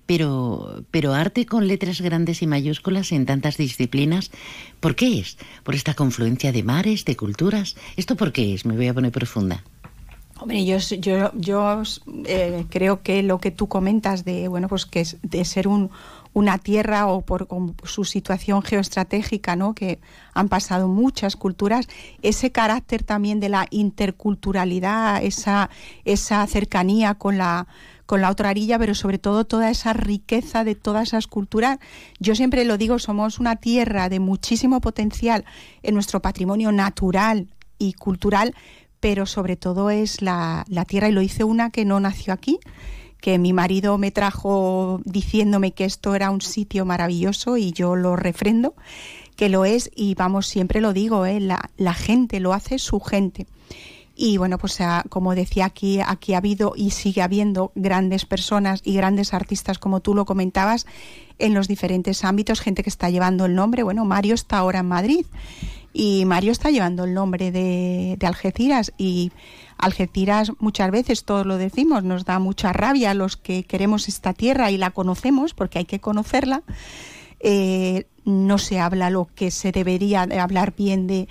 [0.04, 4.30] Pero, pero arte con letras grandes y mayúsculas en tantas disciplinas,
[4.78, 5.38] ¿por qué es?
[5.64, 7.76] ¿Por esta confluencia de mares, de culturas?
[7.96, 8.66] ¿Esto por qué es?
[8.66, 9.64] Me voy a poner profunda.
[10.40, 10.78] Hombre, yo,
[12.26, 15.90] eh, creo que lo que tú comentas de, bueno, pues que es de ser un,
[16.32, 17.48] una tierra o por
[17.82, 19.74] su situación geoestratégica, ¿no?
[19.74, 19.98] que
[20.34, 21.88] han pasado muchas culturas,
[22.22, 25.70] ese carácter también de la interculturalidad, esa,
[26.04, 27.66] esa cercanía con la,
[28.06, 31.78] con la otra orilla, pero sobre todo toda esa riqueza de todas esas culturas.
[32.20, 35.44] Yo siempre lo digo, somos una tierra de muchísimo potencial
[35.82, 37.48] en nuestro patrimonio natural
[37.78, 38.54] y cultural,
[39.00, 42.58] pero sobre todo es la, tierra, y lo hice una que no nació aquí,
[43.20, 48.16] que mi marido me trajo diciéndome que esto era un sitio maravilloso y yo lo
[48.16, 48.74] refrendo,
[49.36, 51.40] que lo es y vamos, siempre lo digo, ¿eh?
[51.40, 53.46] la, la gente lo hace su gente.
[54.20, 54.78] Y bueno, pues
[55.10, 60.00] como decía aquí, aquí ha habido y sigue habiendo grandes personas y grandes artistas, como
[60.00, 60.86] tú lo comentabas,
[61.38, 63.84] en los diferentes ámbitos, gente que está llevando el nombre.
[63.84, 65.24] Bueno, Mario está ahora en Madrid
[65.92, 69.32] y Mario está llevando el nombre de, Algeciras y
[69.78, 74.32] Algeciras muchas veces, todos lo decimos, nos da mucha rabia a los que queremos esta
[74.32, 76.62] tierra y la conocemos, porque hay que conocerla.
[77.40, 81.28] Eh, no se habla lo que se debería de hablar bien de,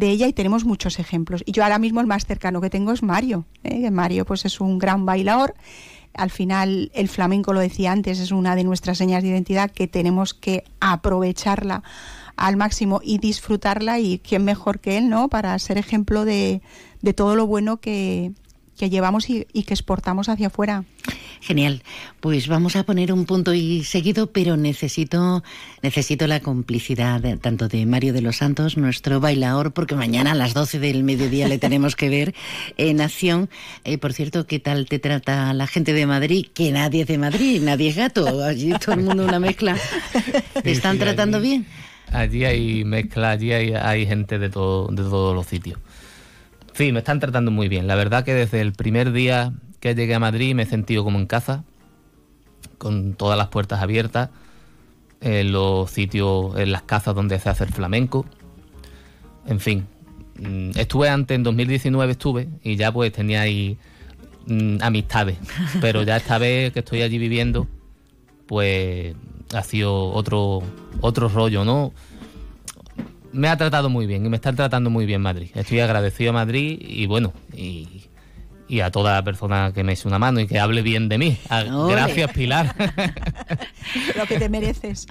[0.00, 1.42] ella y tenemos muchos ejemplos.
[1.46, 3.44] Y yo ahora mismo el más cercano que tengo es Mario.
[3.62, 3.90] ¿eh?
[3.90, 5.54] Mario pues es un gran bailador.
[6.14, 9.86] Al final el flamenco, lo decía antes, es una de nuestras señas de identidad que
[9.86, 11.84] tenemos que aprovecharla
[12.40, 15.28] al máximo y disfrutarla y quién mejor que él, ¿no?
[15.28, 16.62] Para ser ejemplo de,
[17.02, 18.32] de todo lo bueno que,
[18.80, 20.84] que llevamos y, que exportamos hacia afuera.
[21.42, 21.82] Genial.
[22.20, 25.44] Pues vamos a poner un punto y seguido, pero necesito,
[25.82, 30.54] necesito la complicidad tanto de Mario de los Santos, nuestro bailador, porque mañana a las
[30.54, 32.34] 12 del mediodía le tenemos que ver
[32.78, 33.50] en acción.
[33.84, 36.46] Eh, por cierto, ¿qué tal te trata la gente de Madrid?
[36.54, 38.42] Que nadie es de Madrid, nadie es gato.
[38.42, 39.76] Allí todo el mundo una mezcla.
[40.62, 41.66] ¿Te están tratando bien?
[42.12, 45.78] Allí hay mezcla, allí hay, gente de, todo, de todos los sitios.
[46.72, 47.86] Sí, me están tratando muy bien.
[47.86, 51.18] La verdad que desde el primer día que llegué a Madrid me he sentido como
[51.18, 51.64] en casa,
[52.78, 54.30] con todas las puertas abiertas,
[55.20, 58.26] en los sitios, en las casas donde se hace el flamenco.
[59.46, 59.86] En fin,
[60.38, 63.78] mm, estuve antes, en 2019 estuve, y ya pues tenía ahí
[64.46, 65.38] mm, amistades.
[65.80, 67.66] Pero ya esta vez que estoy allí viviendo,
[68.46, 69.14] pues
[69.54, 70.60] ha sido otro,
[71.00, 71.92] otro rollo, ¿no?
[73.32, 75.50] Me ha tratado muy bien y me está tratando muy bien Madrid.
[75.54, 77.86] Estoy agradecido a Madrid y bueno, y
[78.70, 81.36] y a toda persona que me eche una mano y que hable bien de mí.
[81.48, 82.74] Gracias, Pilar.
[84.16, 85.08] Lo que te mereces.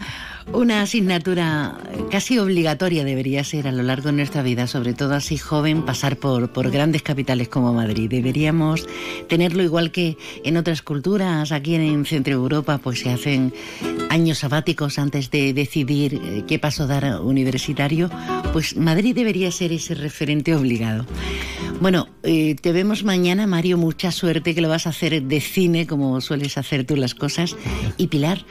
[0.54, 1.78] Una asignatura
[2.10, 6.16] casi obligatoria debería ser a lo largo de nuestra vida, sobre todo así joven, pasar
[6.16, 8.10] por, por grandes capitales como Madrid.
[8.10, 8.88] Deberíamos
[9.28, 13.54] tenerlo igual que en otras culturas, aquí en Centro Europa, pues se hacen
[14.10, 18.10] años sabáticos antes de decidir eh, qué paso dar universitario,
[18.54, 21.06] pues Madrid debería ser ese referente obligado.
[21.82, 25.88] Bueno, eh, te vemos mañana Mario, mucha suerte que lo vas a hacer de cine
[25.88, 27.58] como sueles hacer tú las cosas.
[27.98, 28.46] Y Pilar,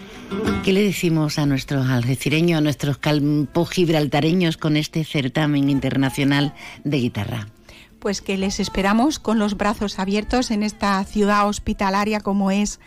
[0.65, 6.99] ¿qué le decimos a nuestros algecireños, a nuestros campos gibraltareños con este certamen internacional de
[6.99, 7.49] guitarra?
[7.99, 12.79] Pues que les esperamos con los brazos abiertos en esta ciudad hospitalaria como es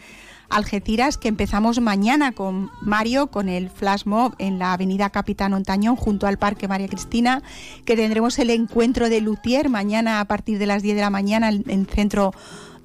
[0.51, 5.95] Algeciras, que empezamos mañana con Mario, con el Flash Mob en la avenida Capitán Ontañón,
[5.95, 7.41] junto al Parque María Cristina,
[7.85, 11.49] que tendremos el encuentro de Luthier mañana a partir de las 10 de la mañana
[11.49, 12.33] en el centro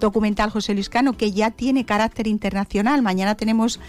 [0.01, 3.03] documental José Luis Cano, que ya tiene carácter internacional.
[3.03, 3.81] Mañana tenemos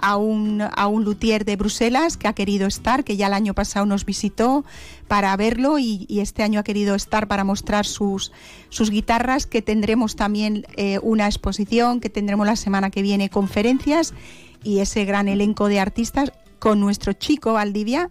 [0.00, 3.54] a un, a un luthier de Bruselas que ha querido estar, que ya el año
[3.54, 4.64] pasado nos visitó
[5.08, 8.32] para verlo y, este año ha querido estar para mostrar sus,
[8.68, 14.14] sus guitarras, que tendremos también eh, una exposición, que tendremos la semana que viene conferencias
[14.64, 18.10] y ese gran elenco de artistas con nuestro chico Valdivia,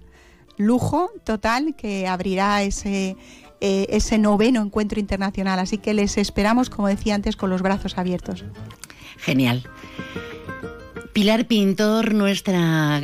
[0.57, 3.17] lujo total que abrirá ese,
[3.61, 5.59] eh, ese noveno encuentro internacional.
[5.59, 8.45] Así que les esperamos, como decía antes, con los brazos abiertos.
[9.17, 9.63] Genial.
[11.15, 13.01] Pilar Pintor, nuestra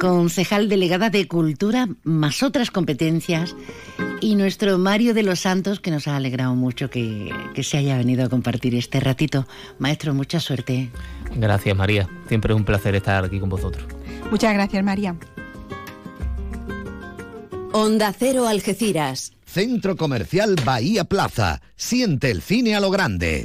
[0.00, 3.54] concejal delegada de Cultura, más otras competencias,
[4.22, 7.98] y nuestro Mario de los Santos, que nos ha alegrado mucho que, que se haya
[7.98, 9.46] venido a compartir este ratito.
[9.78, 10.88] Maestro, mucha suerte.
[11.36, 12.08] Gracias, María.
[12.28, 13.84] Siempre es un placer estar aquí con vosotros.
[14.30, 15.16] Muchas gracias, María.
[17.74, 19.34] Onda Cero Algeciras.
[19.44, 21.60] Centro Comercial Bahía Plaza.
[21.76, 23.44] Siente el cine a lo grande.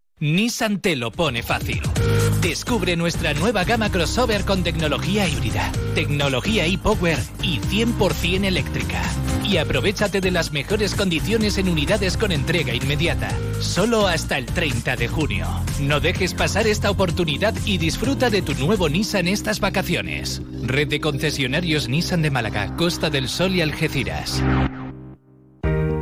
[0.21, 1.81] Nissan te lo pone fácil.
[2.41, 9.01] Descubre nuestra nueva gama crossover con tecnología híbrida, tecnología e-power y 100% eléctrica.
[9.43, 14.95] Y aprovechate de las mejores condiciones en unidades con entrega inmediata, solo hasta el 30
[14.95, 15.47] de junio.
[15.79, 20.43] No dejes pasar esta oportunidad y disfruta de tu nuevo Nissan estas vacaciones.
[20.61, 24.43] Red de concesionarios Nissan de Málaga, Costa del Sol y Algeciras.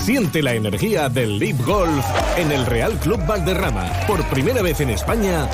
[0.00, 2.04] Siente la energía del Leap Golf
[2.36, 3.84] en el Real Club Valderrama.
[4.06, 5.46] Por primera vez en España,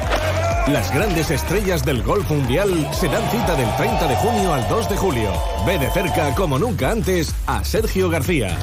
[0.68, 4.88] las grandes estrellas del golf mundial se dan cita del 30 de junio al 2
[4.88, 5.32] de julio.
[5.66, 8.56] Ve de cerca, como nunca antes, a Sergio García.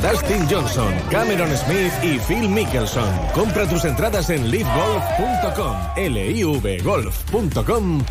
[0.00, 3.10] Dustin Johnson, Cameron Smith y Phil Mickelson.
[3.34, 8.02] Compra tus entradas en livegolf.com, l golf.com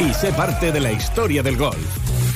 [0.00, 2.27] y sé parte de la historia del golf.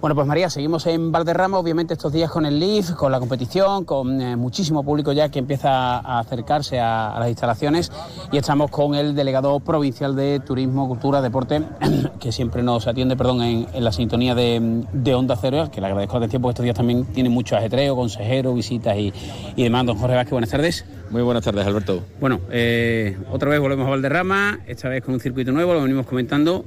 [0.00, 3.84] Bueno, pues María, seguimos en Valderrama, obviamente estos días con el LIF, con la competición,
[3.84, 7.92] con eh, muchísimo público ya que empieza a acercarse a, las instalaciones
[8.32, 11.62] y estamos con el delegado provincial de Turismo, Cultura, Deporte,
[12.18, 16.20] que siempre nos atiende, perdón, en, la sintonía de, Onda Cero, que le agradezco la
[16.20, 19.12] atención porque estos días también tiene mucho ajetreo, consejero, visitas y,
[19.54, 19.84] y demás.
[19.84, 20.99] Don Jorge Vázquez, buenas tardes.
[21.10, 22.04] Muy buenas tardes, Alberto.
[22.20, 26.06] Bueno, eh, otra vez volvemos a Valderrama, esta vez con un circuito nuevo, lo venimos
[26.06, 26.64] comentando.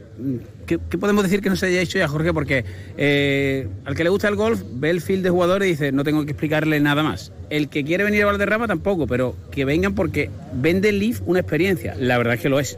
[0.65, 2.33] ¿Qué, podemos decir que no se haya hecho ya, Jorge?
[2.33, 2.65] Porque
[2.97, 6.03] eh, al que le gusta el golf ve el field de jugadores y dice, no
[6.03, 7.31] tengo que explicarle nada más.
[7.49, 11.39] El que quiere venir a Valderrama tampoco, pero que vengan porque vende el Leaf una
[11.39, 11.95] experiencia.
[11.97, 12.77] La verdad es que lo es.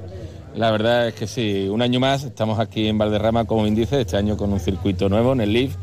[0.55, 4.17] La verdad es que sí, un año más estamos aquí en Valderrama, como índice, este
[4.17, 5.75] año con un circuito nuevo en el Leaf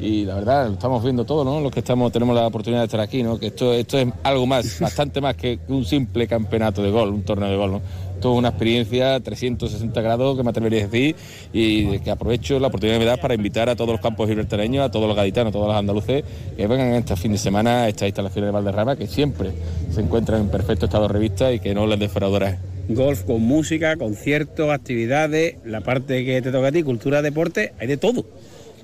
[0.00, 1.60] y la verdad lo estamos viendo todo, ¿no?
[1.60, 3.38] Los que estamos tenemos la oportunidad de estar aquí, ¿no?
[3.38, 7.22] Que esto esto es algo más, bastante más que un simple campeonato de gol, un
[7.22, 7.82] torneo de gol, ¿no?
[8.20, 11.16] Todo una experiencia 360 grados que me atrevería a decir
[11.52, 14.86] y que aprovecho la oportunidad que me das para invitar a todos los campos gibraltareños,
[14.86, 16.24] a todos los gaditanos, a todos los andaluces
[16.56, 19.52] que vengan este fin de semana a estas instalaciones de Valderrama que siempre
[19.90, 23.96] se encuentran en perfecto estado de revista y que no les defraudará golf con música,
[23.96, 28.26] conciertos, actividades, la parte que te toca a ti, cultura, deporte, hay de todo.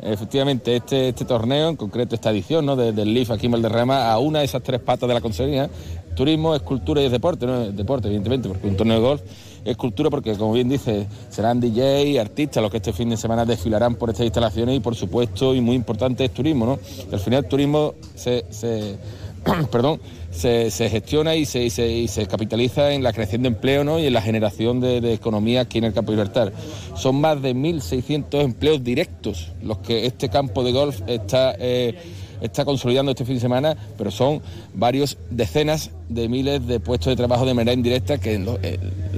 [0.02, 2.74] Efectivamente, este, este torneo, en concreto esta edición ¿no?
[2.74, 5.70] del LIF aquí en Valderrama, a una de esas tres patas de la consejería,
[6.16, 7.70] turismo, escultura y deporte, ¿no?
[7.70, 9.22] deporte evidentemente, porque un torneo de golf
[9.64, 13.44] es cultura porque, como bien dice, serán DJ, artistas los que este fin de semana
[13.44, 16.78] desfilarán por estas instalaciones y, por supuesto, y muy importante, es turismo, ¿no?
[17.12, 18.96] al final el turismo se, se
[19.70, 20.00] perdón,
[20.30, 23.98] se, gestiona y se, se, capitaliza en la creación de empleo ¿no?
[23.98, 26.52] y en la generación de, economía aquí en el campo Libertad.
[26.96, 31.54] Son más de 1.600 empleos directos los que este campo de golf está...
[31.58, 31.96] Eh,
[32.42, 34.42] está consolidando este fin de semana, pero son
[34.74, 38.58] varios decenas de miles de puestos de trabajo de manera indirecta que en los,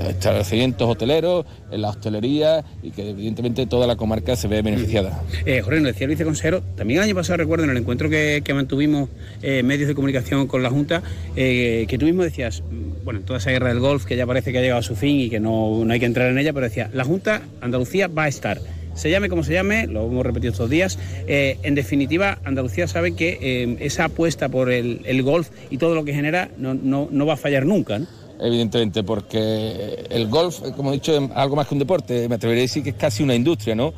[0.09, 5.23] establecimientos hoteleros, en la hostelería y que evidentemente toda la comarca se ve beneficiada.
[5.45, 8.43] Eh, Jorge, nos decía el viceconsejero, también el año pasado recuerdo en el encuentro que,
[8.55, 9.09] mantuvimos
[9.43, 11.03] eh, medios de comunicación con la Junta,
[11.35, 12.63] eh, que tú mismo decías,
[13.05, 15.19] bueno, toda esa guerra del golf que ya parece que ha llegado a su fin
[15.19, 18.25] y que no, no hay que entrar en ella, pero decía, la Junta Andalucía va
[18.25, 18.61] a estar
[18.95, 23.15] se llame como se llame, lo hemos repetido estos días, eh, en definitiva, Andalucía sabe
[23.15, 27.27] que eh, esa apuesta por el, golf y todo lo que genera no, no, no
[27.27, 27.99] va a fallar nunca.
[27.99, 28.07] ¿no?
[28.41, 32.63] Evidentemente, porque el golf, como he dicho, es algo más que un deporte, me atrevería
[32.63, 33.95] a decir que es casi una industria, ¿no?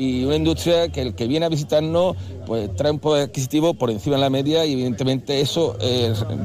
[0.00, 3.90] Y una industria que el que viene a visitarnos pues trae un poder adquisitivo por
[3.90, 5.76] encima de la media y evidentemente eso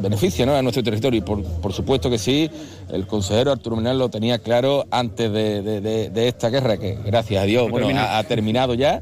[0.02, 0.56] beneficia ¿no?
[0.56, 2.50] a nuestro territorio y por, por, supuesto que sí,
[2.92, 7.44] el consejero Arturo Menal lo tenía claro antes de, de, de, esta guerra que gracias
[7.44, 9.02] a Dios bueno, ha, ha, terminado ya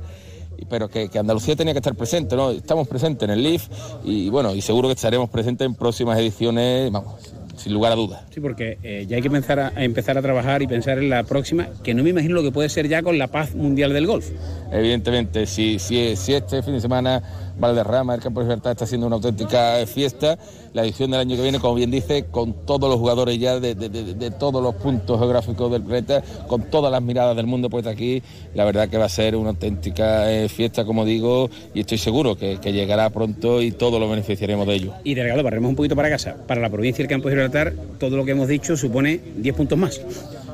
[0.69, 2.51] pero que, que, Andalucía tenía que estar presente, ¿no?
[2.51, 3.67] Estamos presentes en el LIF
[4.05, 7.15] y bueno, y seguro que estaremos presentes en próximas ediciones, vamos,
[7.64, 8.24] sin lugar a dudas.
[8.30, 11.09] Sí, porque eh, ya hay que empezar a, a, empezar a trabajar y pensar en
[11.09, 13.93] la próxima, que no me imagino lo que puede ser ya con la paz mundial
[13.93, 14.30] del golf.
[14.70, 17.24] Evidentemente, si, si, si este fin de semana
[17.57, 20.37] Valderrama, el Campo de Libertad está haciendo una auténtica fiesta,
[20.73, 23.75] la edición del año que viene, como bien dice, con todos los jugadores ya de,
[23.75, 27.69] de, de, de todos los puntos geográficos del planeta, con todas las miradas del mundo
[27.69, 28.21] pues aquí,
[28.53, 32.35] la verdad que va a ser una auténtica eh, fiesta, como digo, y estoy seguro
[32.35, 34.93] que, que, llegará pronto y todos lo beneficiaremos de ello.
[35.03, 36.35] Y de regalo, barremos un poquito para casa.
[36.47, 39.55] Para la provincia y el Campo de Gibraltar, todo lo que hemos dicho supone 10
[39.55, 40.01] puntos más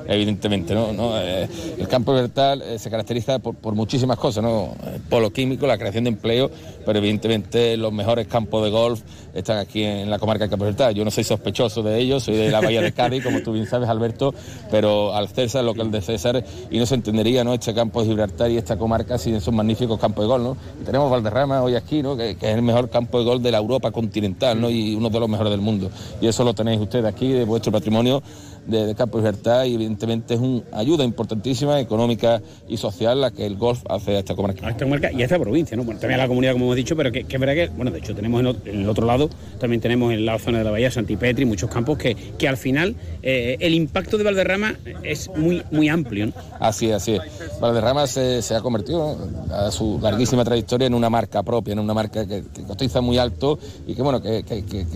[0.10, 0.74] evidentemente.
[0.74, 0.92] ¿no?
[0.92, 1.20] ¿no?
[1.22, 1.48] Eh,
[1.78, 4.76] el campo libertal eh, se caracteriza por, por, muchísimas cosas, ¿no?
[4.94, 6.50] El polo químico, la creación de empleo,
[6.90, 9.00] pero evidentemente los mejores campos de golf
[9.36, 10.90] están aquí en la comarca de Libertad.
[10.90, 13.68] Yo no soy sospechoso de ello, soy de la Bahía de Cádiz, como tú bien
[13.68, 14.34] sabes, Alberto,
[14.72, 17.54] pero al César lo que el de César, y no se entendería ¿no?
[17.54, 20.44] este campo de Gibraltar y esta comarca sin esos magníficos campos de golf.
[20.44, 20.58] ¿no?
[20.84, 22.18] Tenemos Valderrama hoy aquí, ¿no?
[22.18, 24.72] Que, es el mejor campo de golf de la Europa continental ¿no?
[24.72, 25.92] y uno de los mejores del mundo.
[26.20, 28.24] Y eso lo tenéis ustedes aquí, de vuestro patrimonio
[28.66, 33.46] de, de Campo Libertad y evidentemente es una ayuda importantísima económica y social la que
[33.46, 34.66] el golf hace a esta comarca.
[34.66, 35.84] A esta comarca y a esta provincia, ¿no?
[35.84, 38.00] Bueno, también a la comunidad como dicho, pero que, que es verdad que, bueno, de
[38.00, 40.92] hecho tenemos en, en, el otro lado, también tenemos en la zona de la Bahía
[40.92, 45.90] Santipetri, muchos campos que, que al final eh, el impacto de Valderrama es muy, muy
[45.90, 46.28] amplio.
[46.28, 46.34] ¿no?
[46.60, 47.60] Así es, así es.
[47.60, 49.18] Valderrama se, se ha convertido
[49.52, 53.18] a su larguísima trayectoria en una marca propia, en una marca que, que cotiza muy
[53.18, 54.44] alto y que, bueno, que,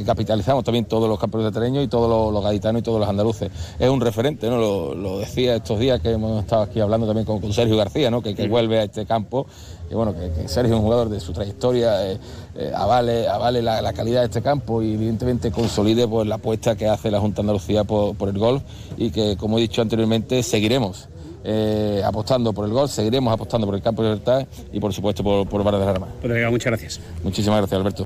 [0.06, 3.10] capitalizamos también todos los campos de terreño y todos los, los gaditanos y todos los
[3.10, 4.58] andaluces es un referente, ¿no?
[4.58, 8.12] Lo, lo, decía estos días que hemos estado aquí hablando también con, con Sergio García,
[8.12, 8.22] ¿no?
[8.22, 9.48] Que, que, vuelve a este campo.
[9.90, 12.18] Y bueno, que Sergio es un jugador de su trayectoria, eh,
[12.56, 16.76] eh, avale, avale la, la, calidad de este campo y evidentemente consolide pues, la apuesta
[16.76, 18.62] que hace la Junta de Andalucía por, por el golf
[18.98, 21.10] y que, como he dicho anteriormente, seguiremos.
[21.46, 25.24] Eh, apostando por el gol, seguiremos apostando por el campo de libertad y por supuesto
[25.24, 26.10] por, por Barra de Armas.
[26.22, 27.02] Pues muchas gracias.
[27.22, 28.06] Muchísimas gracias, Alberto.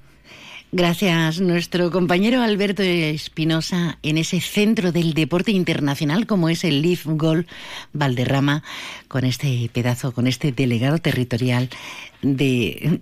[0.71, 7.05] Gracias, nuestro compañero Alberto Espinosa, en ese centro del deporte internacional como es el Leaf
[7.05, 7.47] Golf
[7.93, 8.63] Valderrama,
[9.07, 11.69] con este pedazo, con este delegado territorial
[12.21, 12.99] de,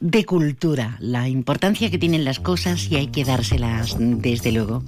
[0.00, 4.82] de cultura, la importancia que tienen las cosas y hay que dárselas desde luego.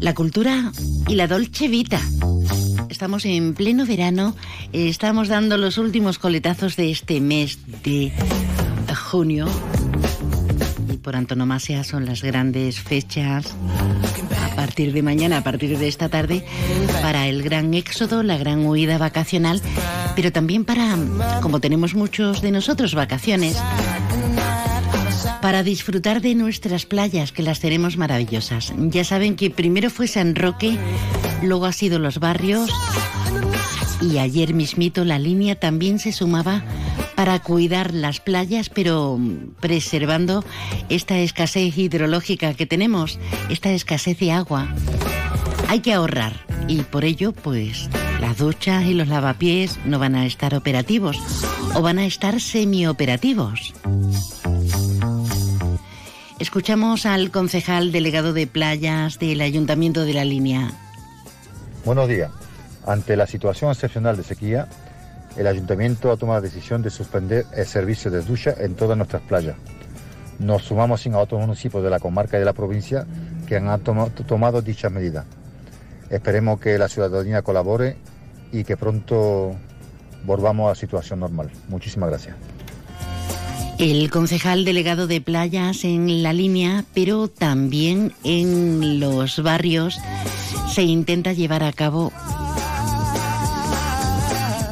[0.00, 0.72] La cultura
[1.08, 2.00] y la dolce vita.
[2.88, 4.34] Estamos en pleno verano,
[4.72, 8.12] estamos dando los últimos coletazos de este mes de
[8.94, 9.46] junio
[11.02, 13.54] por antonomasia son las grandes fechas
[14.52, 16.44] a partir de mañana, a partir de esta tarde,
[17.02, 19.60] para el gran éxodo, la gran huida vacacional,
[20.14, 20.96] pero también para,
[21.42, 23.56] como tenemos muchos de nosotros vacaciones,
[25.42, 28.72] para disfrutar de nuestras playas, que las tenemos maravillosas.
[28.76, 30.78] Ya saben que primero fue San Roque,
[31.42, 32.70] luego ha sido los barrios
[34.00, 36.62] y ayer mismito la línea también se sumaba
[37.14, 39.18] para cuidar las playas, pero
[39.60, 40.44] preservando
[40.88, 43.18] esta escasez hidrológica que tenemos,
[43.48, 44.68] esta escasez de agua.
[45.68, 47.88] Hay que ahorrar y por ello, pues,
[48.20, 51.18] las duchas y los lavapiés no van a estar operativos
[51.74, 53.74] o van a estar semioperativos.
[56.38, 60.70] Escuchamos al concejal delegado de playas del Ayuntamiento de la Línea.
[61.84, 62.30] Buenos días.
[62.86, 64.68] Ante la situación excepcional de sequía,
[65.36, 69.22] el ayuntamiento ha tomado la decisión de suspender el servicio de ducha en todas nuestras
[69.22, 69.56] playas.
[70.38, 73.06] Nos sumamos sin a otros municipios de la comarca y de la provincia
[73.46, 75.24] que han tom tomado dichas medidas.
[76.10, 77.96] Esperemos que la ciudadanía colabore
[78.52, 79.56] y que pronto
[80.24, 81.50] volvamos a la situación normal.
[81.68, 82.36] Muchísimas gracias.
[83.78, 89.98] El concejal delegado de playas en la línea, pero también en los barrios
[90.72, 92.10] se intenta llevar a cabo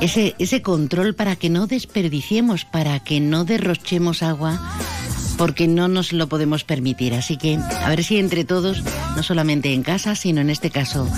[0.04, 4.60] ese, ese control para que no desperdiciemos, para que no derrochemos agua,
[5.38, 7.14] porque no nos lo podemos permitir.
[7.14, 8.82] Así que a ver si entre todos,
[9.16, 11.08] no solamente en casa, sino en este caso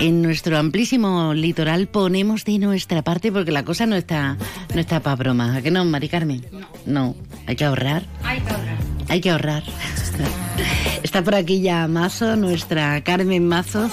[0.00, 4.36] en nuestro amplísimo litoral ponemos de nuestra parte porque la cosa no está
[4.74, 5.56] no está para broma.
[5.56, 6.44] ¿A qué no, Mari Carmen?
[6.50, 6.66] No.
[6.86, 8.02] No, hay que ahorrar.
[8.24, 8.91] Hay que ahorrar.
[9.12, 9.62] Hay que ahorrar.
[11.02, 13.90] Está por aquí ya Mazo, nuestra Carmen Mazo.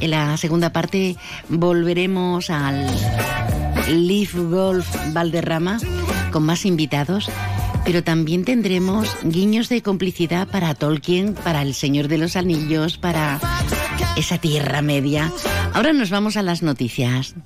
[0.00, 1.16] En la segunda parte
[1.48, 2.84] volveremos al
[3.86, 5.78] Leaf Golf Valderrama
[6.32, 7.30] con más invitados,
[7.84, 13.38] pero también tendremos guiños de complicidad para Tolkien, para El Señor de los Anillos, para
[14.16, 15.30] esa Tierra Media.
[15.72, 17.36] Ahora nos vamos a las noticias.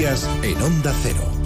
[0.00, 1.37] En Onda Cero.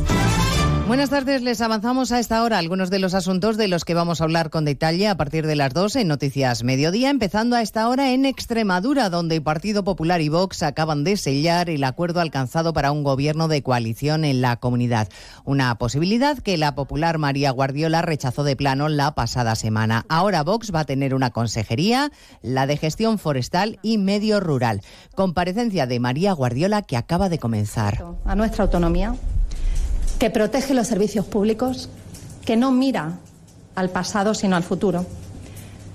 [0.88, 4.20] Buenas tardes, les avanzamos a esta hora algunos de los asuntos de los que vamos
[4.20, 7.88] a hablar con detalle a partir de las 2 en Noticias Mediodía, empezando a esta
[7.88, 12.90] hora en Extremadura, donde Partido Popular y Vox acaban de sellar el acuerdo alcanzado para
[12.90, 15.08] un gobierno de coalición en la comunidad.
[15.44, 20.04] Una posibilidad que la popular María Guardiola rechazó de plano la pasada semana.
[20.08, 22.10] Ahora Vox va a tener una consejería,
[22.42, 24.82] la de gestión forestal y medio rural.
[25.14, 28.04] Comparecencia de María Guardiola que acaba de comenzar.
[28.24, 29.14] A nuestra autonomía
[30.22, 31.88] que protege los servicios públicos,
[32.44, 33.18] que no mira
[33.74, 35.04] al pasado sino al futuro.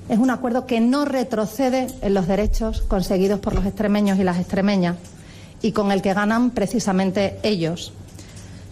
[0.09, 4.37] Es un acuerdo que no retrocede en los derechos conseguidos por los extremeños y las
[4.37, 4.97] extremeñas
[5.61, 7.93] y con el que ganan precisamente ellos,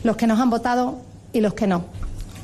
[0.03, 0.97] los que nos han votado
[1.31, 1.85] y los que no.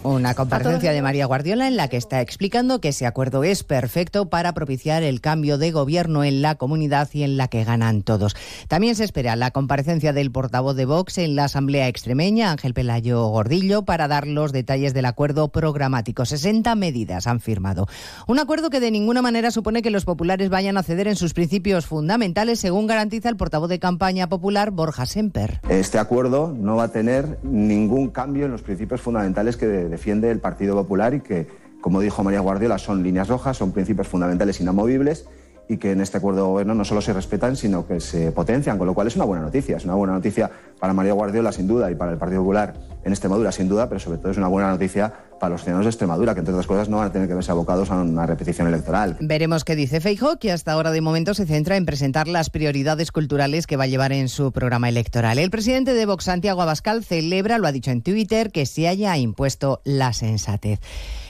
[0.04, 4.30] Una comparecencia de María Guardiola en la que está explicando que ese acuerdo es perfecto
[4.30, 8.36] para propiciar el cambio de gobierno en la comunidad y en la que ganan todos.
[8.68, 13.28] También se espera la comparecencia del portavoz de Vox en la Asamblea Extremeña, Ángel Pelayo
[13.28, 16.26] Gordillo, para dar los detalles del acuerdo programático.
[16.26, 17.88] 60 medidas han firmado.
[18.28, 21.36] Un acuerdo que de ninguna manera supone que los populares vayan a ceder en sus
[21.36, 25.60] principios fundamentales, según garantiza el portavoz de campaña popular, Borja Semper.
[25.70, 30.40] Este acuerdo no va a tener ningún cambio en los principios fundamentales que defiende el
[30.40, 31.48] Partido Popular y que,
[31.82, 35.28] como dijo María Guardiola, son líneas rojas, son principios fundamentales inamovibles
[35.72, 38.78] y que en este acuerdo de gobierno no solo se respetan, sino que se potencian,
[38.78, 39.78] con lo cual es una buena noticia.
[39.78, 40.52] Es una buena noticia
[40.82, 42.74] para María Guardiola, sin duda, y para el Partido Popular
[43.04, 45.90] en Extremadura, sin duda, pero sobre todo es una buena noticia para los ciudadanos de
[45.90, 48.68] Extremadura, que entre otras cosas no van a tener que verse abocados a una repetición
[48.68, 49.18] electoral.
[49.20, 53.12] Veremos qué dice Feijo, que hasta ahora de momento se centra en presentar las prioridades
[53.12, 55.38] culturales que va a llevar en su programa electoral.
[55.38, 59.16] El presidente de Vox, Santiago Abascal, celebra, lo ha dicho en Twitter, que se haya
[59.18, 60.80] impuesto la sensatez.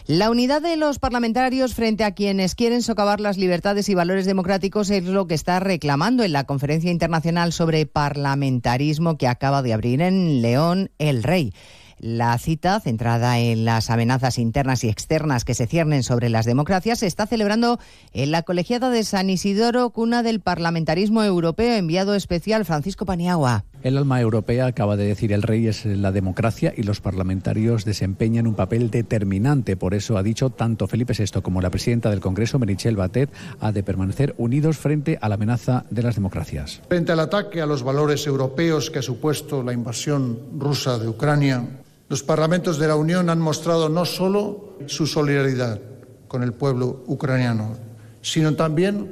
[0.07, 4.89] La unidad de los parlamentarios frente a quienes quieren socavar las libertades y valores democráticos
[4.89, 10.01] es lo que está reclamando en la Conferencia Internacional sobre Parlamentarismo que acaba de abrir
[10.03, 11.51] en León el Rey.
[11.97, 16.99] La cita, centrada en las amenazas internas y externas que se ciernen sobre las democracias,
[16.99, 17.79] se está celebrando
[18.13, 23.65] en la colegiada de San Isidoro, cuna del parlamentarismo europeo, enviado especial Francisco Paniagua.
[23.83, 28.45] El alma europea, acaba de decir el rey, es la democracia y los parlamentarios desempeñan
[28.45, 29.75] un papel determinante.
[29.75, 33.71] Por eso ha dicho tanto Felipe VI como la presidenta del Congreso, Merichel Batet, ha
[33.71, 36.79] de permanecer unidos frente a la amenaza de las democracias.
[36.89, 41.65] Frente al ataque a los valores europeos que ha supuesto la invasión rusa de Ucrania,
[42.07, 45.79] los parlamentos de la Unión han mostrado no solo su solidaridad
[46.27, 47.77] con el pueblo ucraniano,
[48.21, 49.11] sino también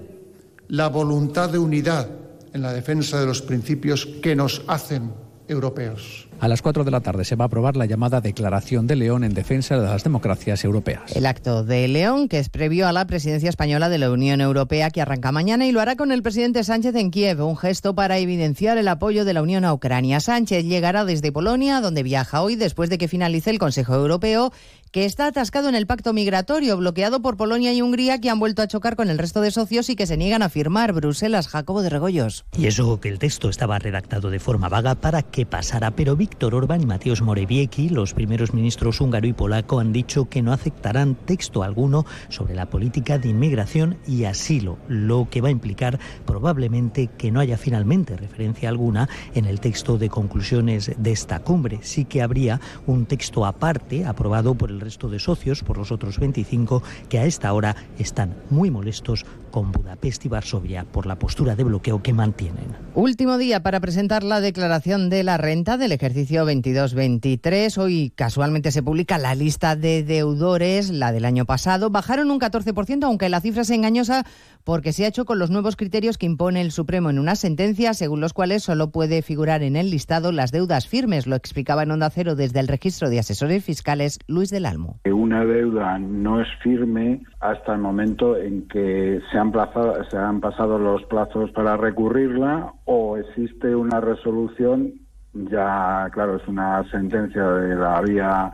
[0.68, 2.08] la voluntad de unidad
[2.60, 5.14] en la defensa de los principios que nos hacen
[5.48, 6.29] europeos.
[6.42, 9.26] A las 4 de la tarde se va a aprobar la llamada Declaración de León
[9.26, 11.14] en defensa de las democracias europeas.
[11.14, 14.90] El acto de León, que es previo a la presidencia española de la Unión Europea,
[14.90, 18.20] que arranca mañana y lo hará con el presidente Sánchez en Kiev, un gesto para
[18.20, 20.22] evidenciar el apoyo de la Unión a Ucrania.
[20.22, 24.54] Sánchez llegará desde Polonia, donde viaja hoy después de que finalice el Consejo Europeo
[24.92, 28.62] que está atascado en el pacto migratorio, bloqueado por Polonia y Hungría, que han vuelto
[28.62, 30.94] a chocar con el resto de socios y que se niegan a firmar.
[30.94, 32.46] Bruselas, Jacobo de Regoyos.
[32.58, 36.54] Y eso que el texto estaba redactado de forma vaga para que pasara, pero Víctor
[36.56, 41.16] Orbán y Mateusz Morawiecki, los primeros ministros húngaro y polaco, han dicho que no aceptarán
[41.16, 47.08] texto alguno sobre la política de inmigración y asilo, lo que va a implicar probablemente
[47.08, 51.80] que no haya finalmente referencia alguna en el texto de conclusiones de esta cumbre.
[51.82, 56.20] Sí que habría un texto aparte aprobado por el resto de socios, por los otros
[56.20, 61.56] 25, que a esta hora están muy molestos con Budapest y Varsovia por la postura
[61.56, 62.76] de bloqueo que mantienen.
[62.96, 67.78] Último día para presentar la declaración de la renta del ejercicio 22-23.
[67.78, 71.90] Hoy casualmente se publica la lista de deudores, la del año pasado.
[71.90, 74.26] Bajaron un 14%, aunque la cifra es engañosa
[74.64, 77.94] porque se ha hecho con los nuevos criterios que impone el Supremo en una sentencia,
[77.94, 81.28] según los cuales solo puede figurar en el listado las deudas firmes.
[81.28, 85.00] Lo explicaba en Onda Cero desde el registro de asesores fiscales Luis del Almo.
[85.06, 90.40] Una deuda no es firme hasta el momento en que se han, plazado, se han
[90.42, 94.94] pasado los plazos para recurrirla o existe una resolución,
[95.34, 98.54] ya claro, es una sentencia de la vía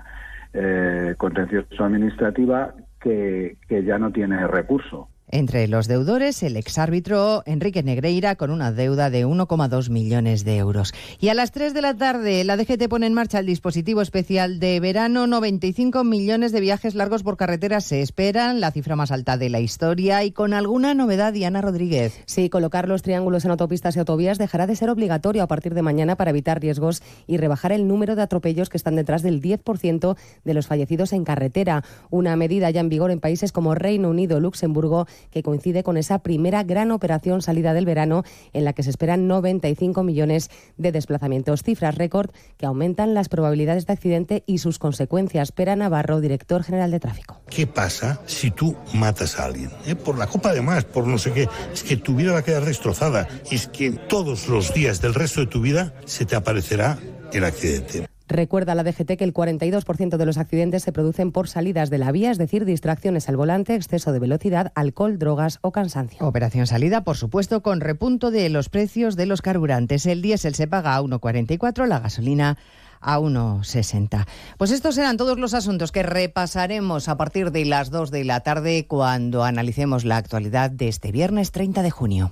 [0.54, 5.10] eh, contencioso administrativa que, que ya no tiene recurso.
[5.28, 10.94] Entre los deudores, el exárbitro Enrique Negreira con una deuda de 1,2 millones de euros.
[11.20, 14.60] Y a las 3 de la tarde, la DGT pone en marcha el dispositivo especial
[14.60, 15.26] de verano.
[15.26, 19.60] 95 millones de viajes largos por carretera se esperan, la cifra más alta de la
[19.60, 22.22] historia y con alguna novedad, Diana Rodríguez.
[22.28, 25.82] Sí, colocar los triángulos en autopistas y autovías dejará de ser obligatorio a partir de
[25.82, 30.18] mañana para evitar riesgos y rebajar el número de atropellos que están detrás del 10%
[30.44, 31.84] de los fallecidos en carretera.
[32.12, 36.20] Una medida ya en vigor en países como Reino Unido, Luxemburgo que coincide con esa
[36.20, 41.64] primera gran operación salida del verano en la que se esperan 95 millones de desplazamientos,
[41.64, 45.52] cifras récord que aumentan las probabilidades de accidente y sus consecuencias.
[45.52, 47.42] Pera Navarro, director general de tráfico.
[47.50, 49.72] ¿Qué pasa si tú matas a alguien?
[49.86, 49.96] ¿Eh?
[49.96, 51.48] Por la copa de más, por no sé qué.
[51.74, 53.28] Es que tu vida va a quedar destrozada.
[53.52, 56.98] Es que todos los días del resto de tu vida se te aparecerá
[57.34, 58.15] el accidente.
[58.28, 62.12] Recuerda la DGT que el 42% de los accidentes se producen por salidas de la
[62.12, 66.26] vía, es decir, distracciones al volante, exceso de velocidad, alcohol, drogas o cansancio.
[66.26, 70.06] Operación salida, por supuesto, con repunto de los precios de los carburantes.
[70.06, 72.58] El diésel se paga a 1,44, la gasolina
[73.00, 74.26] a 1,60.
[74.58, 78.40] Pues estos serán todos los asuntos que repasaremos a partir de las 2 de la
[78.42, 82.32] tarde cuando analicemos la actualidad de este viernes 30 de junio.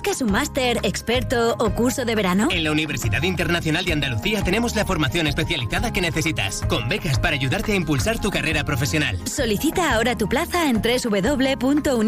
[0.00, 2.48] ¿Buscas un máster, experto o curso de verano?
[2.50, 7.36] En la Universidad Internacional de Andalucía tenemos la formación especializada que necesitas, con becas para
[7.36, 9.18] ayudarte a impulsar tu carrera profesional.
[9.26, 11.98] Solicita ahora tu plaza en www.unia.es.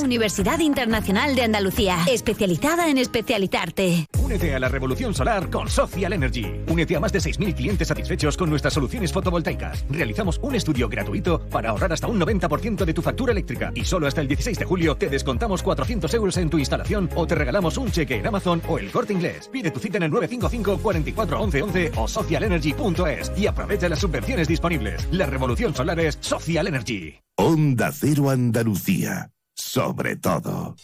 [0.00, 4.08] Universidad Internacional de Andalucía, especializada en especializarte.
[4.18, 6.44] Únete a la revolución solar con Social Energy.
[6.66, 9.84] Únete a más de 6.000 clientes satisfechos con nuestras soluciones fotovoltaicas.
[9.88, 13.70] Realizamos un estudio gratuito para ahorrar hasta un 90% de tu factura eléctrica.
[13.76, 16.79] Y solo hasta el 16 de julio te descontamos 400 euros en tu instalación
[17.14, 19.48] o te regalamos un cheque en Amazon o el corte inglés.
[19.48, 24.48] Pide tu cita en el 955 44 11 11 o socialenergy.es y aprovecha las subvenciones
[24.48, 25.06] disponibles.
[25.12, 27.18] La revolución solar es Social Energy.
[27.36, 29.30] Onda Cero Andalucía.
[29.54, 30.76] Sobre todo.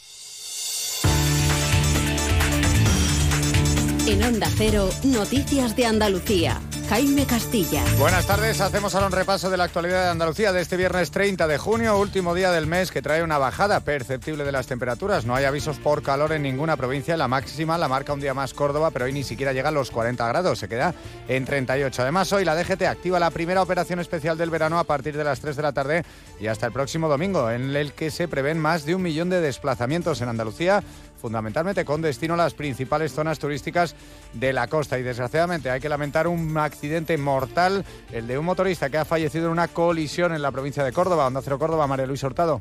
[4.07, 6.61] En Onda Cero, Noticias de Andalucía.
[6.89, 7.83] Jaime Castilla.
[7.99, 11.49] Buenas tardes, hacemos ahora un repaso de la actualidad de Andalucía de este viernes 30
[11.49, 15.27] de junio, último día del mes que trae una bajada perceptible de las temperaturas.
[15.27, 18.55] No hay avisos por calor en ninguna provincia, la máxima la marca un día más
[18.55, 20.95] Córdoba, pero hoy ni siquiera llega a los 40 grados, se queda
[21.27, 22.03] en 38.
[22.03, 25.41] Además, hoy la DGT activa la primera operación especial del verano a partir de las
[25.41, 26.05] 3 de la tarde
[26.39, 29.41] y hasta el próximo domingo, en el que se prevén más de un millón de
[29.41, 30.85] desplazamientos en Andalucía
[31.27, 33.97] fundamentalmente con destino a las principales zonas turísticas
[34.33, 34.97] de la costa.
[34.97, 39.47] Y desgraciadamente hay que lamentar un accidente mortal, el de un motorista que ha fallecido
[39.47, 41.27] en una colisión en la provincia de Córdoba.
[41.27, 42.61] Onda Córdoba, María Luis Hurtado.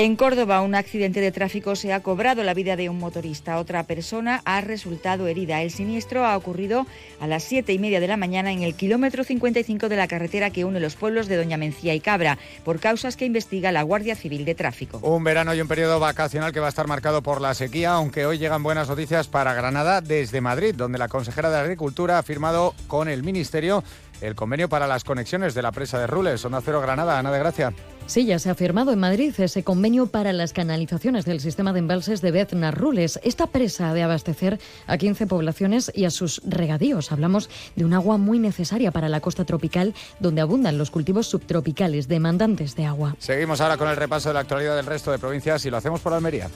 [0.00, 3.58] En Córdoba, un accidente de tráfico se ha cobrado la vida de un motorista.
[3.58, 5.60] Otra persona ha resultado herida.
[5.60, 6.86] El siniestro ha ocurrido
[7.20, 10.48] a las siete y media de la mañana en el kilómetro 55 de la carretera
[10.48, 14.16] que une los pueblos de Doña Mencía y Cabra, por causas que investiga la Guardia
[14.16, 15.00] Civil de Tráfico.
[15.02, 18.24] Un verano y un periodo vacacional que va a estar marcado por la sequía, aunque
[18.24, 22.74] hoy llegan buenas noticias para Granada desde Madrid, donde la consejera de Agricultura ha firmado
[22.86, 23.84] con el Ministerio
[24.20, 26.44] el convenio para las conexiones de la presa de Rules.
[26.44, 27.72] Onda Cero Granada, Ana de Gracia.
[28.06, 31.78] Sí, ya se ha firmado en Madrid ese convenio para las canalizaciones del sistema de
[31.78, 33.20] embalses de Bezna-Rules.
[33.22, 34.58] Esta presa ha de abastecer
[34.88, 37.12] a 15 poblaciones y a sus regadíos.
[37.12, 42.08] Hablamos de un agua muy necesaria para la costa tropical, donde abundan los cultivos subtropicales
[42.08, 43.14] demandantes de agua.
[43.20, 46.00] Seguimos ahora con el repaso de la actualidad del resto de provincias y lo hacemos
[46.00, 46.48] por Almería.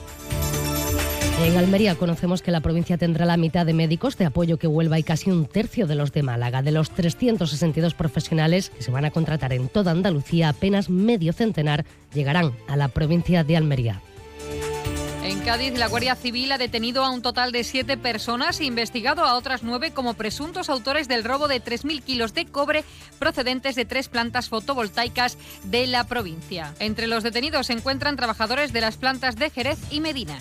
[1.44, 4.98] En Almería conocemos que la provincia tendrá la mitad de médicos de apoyo que Huelva
[4.98, 6.62] y casi un tercio de los de Málaga.
[6.62, 11.84] De los 362 profesionales que se van a contratar en toda Andalucía, apenas medio centenar
[12.14, 14.00] llegarán a la provincia de Almería.
[15.22, 19.22] En Cádiz, la Guardia Civil ha detenido a un total de siete personas e investigado
[19.22, 22.84] a otras nueve como presuntos autores del robo de 3.000 kilos de cobre
[23.18, 26.74] procedentes de tres plantas fotovoltaicas de la provincia.
[26.78, 30.38] Entre los detenidos se encuentran trabajadores de las plantas de Jerez y Medina.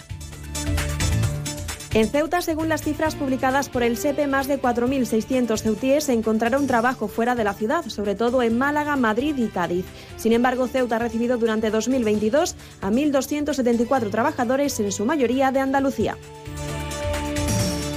[1.94, 7.08] En Ceuta, según las cifras publicadas por el SEPE, más de 4.600 ceutíes encontraron trabajo
[7.08, 9.86] fuera de la ciudad, sobre todo en Málaga, Madrid y Cádiz.
[10.18, 16.18] Sin embargo, Ceuta ha recibido durante 2022 a 1.274 trabajadores, en su mayoría de Andalucía.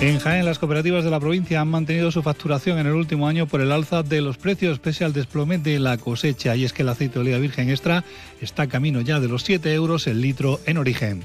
[0.02, 3.46] En Jaén, las cooperativas de la provincia han mantenido su facturación en el último año
[3.46, 6.54] por el alza de los precios pese al desplome de la cosecha.
[6.54, 8.04] Y es que el aceite de oliva virgen extra
[8.42, 11.24] está camino ya de los 7 euros el litro en origen.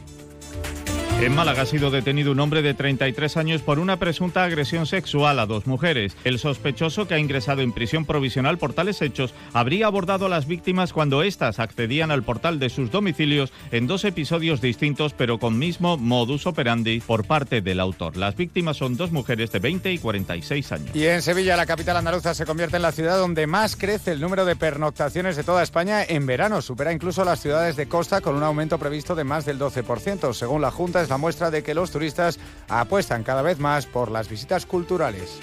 [1.22, 5.38] En Málaga ha sido detenido un hombre de 33 años por una presunta agresión sexual
[5.38, 6.18] a dos mujeres.
[6.24, 10.48] El sospechoso, que ha ingresado en prisión provisional por tales hechos, habría abordado a las
[10.48, 15.60] víctimas cuando éstas accedían al portal de sus domicilios en dos episodios distintos, pero con
[15.60, 18.18] mismo modus operandi por parte del autor.
[18.18, 20.96] Las víctimas son dos mujeres de 20 y 46 años.
[20.96, 24.22] Y en Sevilla, la capital andaluza se convierte en la ciudad donde más crece el
[24.22, 26.64] número de pernoctaciones de toda España en verano.
[26.64, 30.34] Supera incluso las ciudades de costa con un aumento previsto de más del 12%.
[30.34, 32.40] Según la Junta, es la muestra de que los turistas
[32.70, 35.40] apuestan cada vez más por las visitas culturales.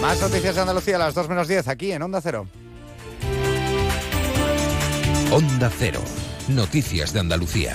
[0.00, 2.48] Más noticias de Andalucía a las 2 menos 10 aquí en Onda Cero.
[5.30, 6.00] Onda Cero.
[6.48, 7.74] Noticias de Andalucía.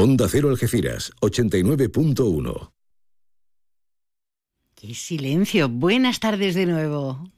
[0.00, 2.70] Onda Cero Algeciras, 89.1.
[4.76, 5.68] ¡Qué silencio!
[5.68, 7.28] Buenas tardes de nuevo.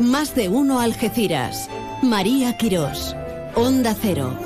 [0.00, 1.70] Más de uno Algeciras.
[2.02, 3.14] María Quirós.
[3.54, 4.36] Onda Cero.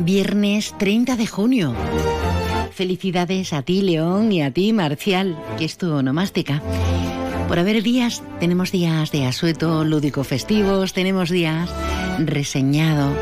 [0.00, 1.76] Viernes 30 de junio.
[2.74, 6.62] Felicidades a ti, León, y a ti, Marcial, que es tu onomástica.
[7.46, 11.68] Por haber días, tenemos días de asueto lúdico festivos, tenemos días
[12.18, 13.14] reseñado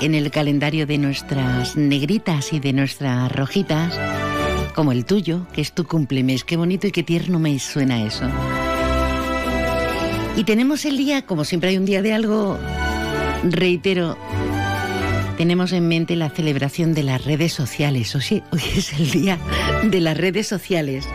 [0.00, 3.98] en el calendario de nuestras negritas y de nuestras rojitas,
[4.74, 6.44] como el tuyo, que es tu cumplemes.
[6.44, 8.24] Qué bonito y qué tierno me suena eso.
[10.36, 12.58] Y tenemos el día, como siempre hay un día de algo,
[13.44, 14.18] reitero,
[15.36, 18.14] tenemos en mente la celebración de las redes sociales.
[18.14, 19.38] Hoy, hoy es el día
[19.84, 21.06] de las redes sociales.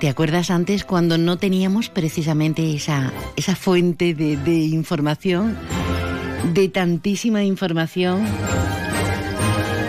[0.00, 5.56] ¿Te acuerdas antes cuando no teníamos precisamente esa, esa fuente de, información,
[6.52, 8.26] de tantísima información,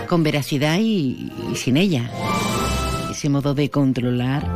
[0.07, 2.11] con veracidad y sin ella?
[3.09, 4.47] Ese modo de controlar.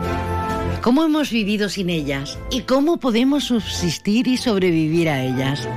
[0.83, 2.37] ¿Cómo hemos vivido sin ellas?
[2.51, 5.67] ¿Y cómo podemos subsistir y sobrevivir a ellas?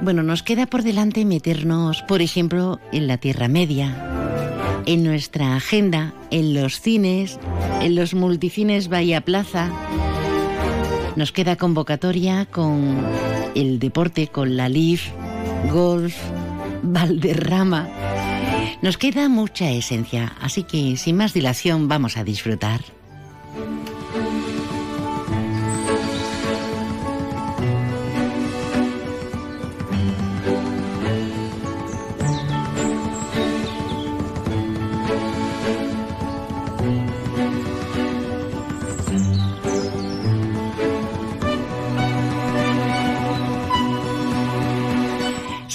[0.00, 6.14] Bueno, nos queda por delante meternos, por ejemplo, en la Tierra Media, en nuestra agenda,
[6.30, 7.38] en los cines,
[7.82, 9.70] en los multicines Bahía Plaza.
[11.16, 13.04] Nos queda convocatoria con
[13.56, 15.08] el deporte, con la LIF,
[15.70, 16.16] golf,
[16.82, 17.88] Valderrama.
[18.80, 22.80] Nos queda mucha esencia, así que sin más dilación vamos a disfrutar.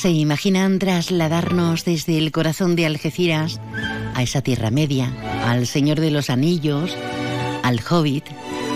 [0.03, 3.61] ¿Se imaginan trasladarnos desde el corazón de Algeciras
[4.13, 5.13] a esa Tierra Media,
[5.45, 6.93] al Señor de los Anillos,
[7.63, 8.25] al Hobbit?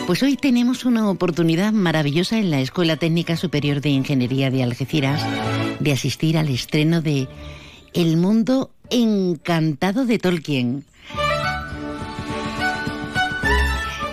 [0.06, 5.22] Pues hoy tenemos una oportunidad maravillosa en la Escuela Técnica Superior de Ingeniería de Algeciras
[5.82, 7.28] de asistir al estreno de
[7.94, 10.86] El mundo encantado de Tolkien.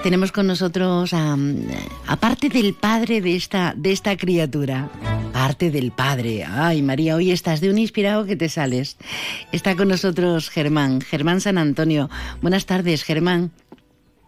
[0.04, 1.34] Tenemos con nosotros, a,
[2.06, 4.90] aparte del padre de esta, de esta criatura,
[5.32, 6.44] parte del padre.
[6.46, 8.98] Ay, María, hoy estás de un inspirado que te sales.
[9.50, 12.10] Está con nosotros Germán, Germán San Antonio.
[12.42, 13.50] Buenas tardes, Germán.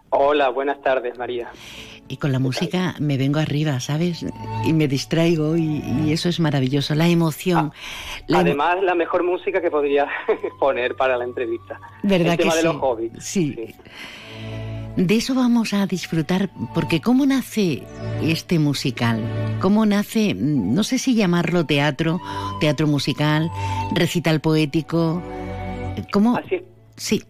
[0.08, 1.50] Hola, buenas tardes, María.
[2.08, 4.24] Y con la música me vengo arriba, ¿sabes?
[4.64, 7.70] Y me distraigo y, eso es maravilloso, la emoción.
[8.32, 10.08] Ah, además, la mejor música que podría
[10.58, 11.78] poner para la entrevista.
[12.02, 12.58] ¿Verdad El que tema sí?
[12.58, 13.12] de los hobbies.
[13.18, 13.74] Sí.
[14.96, 17.82] De eso vamos a disfrutar, porque ¿cómo nace
[18.22, 19.20] este musical?
[19.60, 22.18] ¿Cómo nace, no sé si llamarlo teatro,
[22.60, 23.50] teatro musical,
[23.94, 25.22] recital poético?
[26.10, 26.36] ¿Cómo?
[26.38, 26.62] Así es.
[26.96, 27.22] Sí.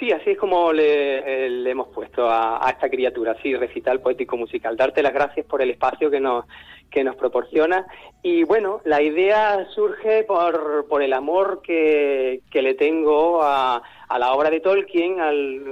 [0.00, 4.00] Sí, así es como le, eh, le hemos puesto a, a esta criatura, sí, recital
[4.00, 4.76] poético musical.
[4.76, 6.46] Darte las gracias por el espacio que nos,
[6.90, 7.86] que nos proporciona.
[8.22, 14.18] Y bueno, la idea surge por, por el amor que, que le tengo a, a
[14.18, 15.62] la obra de Tolkien, al,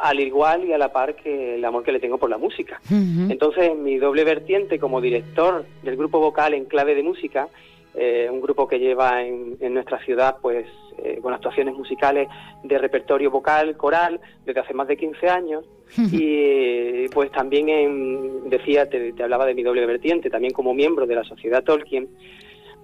[0.00, 2.80] al igual y a la par que el amor que le tengo por la música.
[2.90, 7.48] Entonces, mi doble vertiente como director del grupo vocal en clave de música,
[7.94, 10.66] eh, un grupo que lleva en, en nuestra ciudad pues
[11.02, 12.28] eh, con actuaciones musicales
[12.62, 15.64] de repertorio vocal, coral, desde hace más de 15 años.
[15.96, 20.74] y eh, pues también, en, decía, te, te hablaba de mi doble vertiente, también como
[20.74, 22.08] miembro de la Sociedad Tolkien,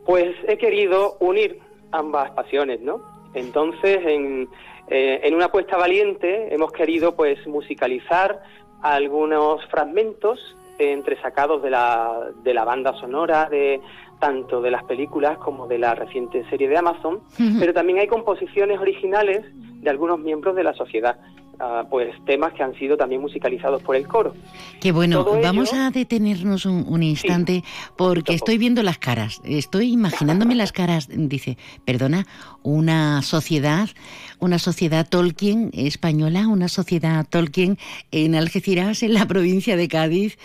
[0.07, 1.59] pues he querido unir
[1.91, 3.01] ambas pasiones, ¿no?
[3.35, 4.49] Entonces, en,
[4.89, 8.43] eh, en una apuesta valiente hemos querido pues musicalizar
[8.83, 10.39] algunos fragmentos
[10.79, 13.81] entresacados de la, de la banda sonora de
[14.25, 17.21] tanto de las películas como de la reciente serie de Amazon,
[17.59, 19.45] pero también hay composiciones originales
[19.83, 21.19] de algunos miembros de la sociedad,
[21.61, 24.33] ah, pues temas que han sido también musicalizados por el coro.
[24.81, 27.63] Qué bueno, Todo vamos ello- a detenernos un, un instante
[27.99, 32.25] porque estoy viendo las caras, estoy imaginándome las caras, dice, perdona,
[32.63, 33.91] una sociedad,
[34.39, 37.77] una sociedad Tolkien española, una sociedad Tolkien
[38.11, 40.39] en Algeciras, en la provincia de Cádiz,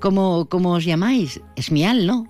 [0.00, 1.42] ¿cómo, cómo os llamáis?
[1.56, 2.26] Esmial, ¿no?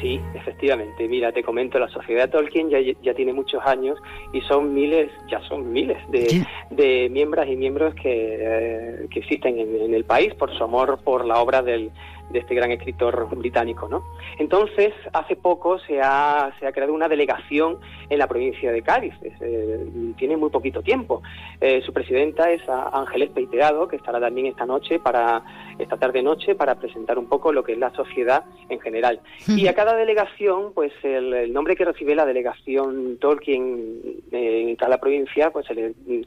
[0.00, 1.08] Sí, efectivamente.
[1.08, 3.98] Mira, te comento, la sociedad Tolkien ya, ya tiene muchos años
[4.32, 9.58] y son miles, ya son miles de, de miembros y miembros que, eh, que existen
[9.58, 11.90] en, en el país por su amor por la obra del,
[12.30, 14.04] de este gran escritor británico, ¿no?
[14.38, 19.14] Entonces, hace poco se ha, se ha creado una delegación en la provincia de Cádiz.
[19.22, 21.22] Es, eh, tiene muy poquito tiempo.
[21.60, 25.42] Eh, su presidenta es Ángeles Peiteado, que estará también esta noche para
[25.78, 29.20] esta tarde noche para presentar un poco lo que es la sociedad en general.
[29.46, 34.00] Y a cada delegación, pues el, el nombre que recibe la delegación Tolkien
[34.32, 36.22] eh, en cada provincia, pues se le mm,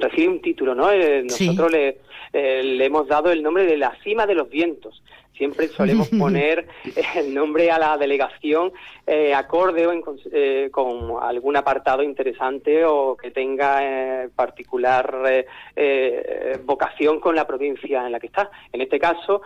[0.00, 0.90] recibe un título, ¿no?
[0.90, 1.46] Eh, Sí.
[1.46, 1.98] nosotros le,
[2.32, 5.02] le hemos dado el nombre de la cima de los vientos.
[5.36, 6.66] Siempre solemos poner
[7.16, 8.72] el nombre a la delegación
[9.06, 10.02] eh, acorde o en
[10.32, 13.80] eh, con algún apartado interesante o que tenga
[14.24, 18.50] eh, particular eh, vocación con la provincia en la que está.
[18.72, 19.42] En este caso,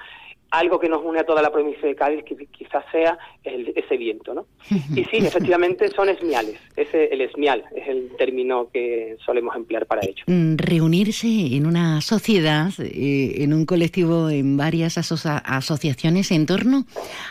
[0.50, 3.96] algo que nos une a toda la provincia de Cádiz, que quizás sea el- ese
[3.96, 4.46] viento, ¿no?
[4.94, 5.16] Y sí,
[5.58, 6.58] efectivamente son esmiales.
[6.76, 10.22] Ese, el esmial es el término que solemos emplear para ello.
[10.26, 11.26] Mm, reunirse
[11.56, 16.86] en una sociedad, eh, en un colectivo, en varias asocia- asociaciones en torno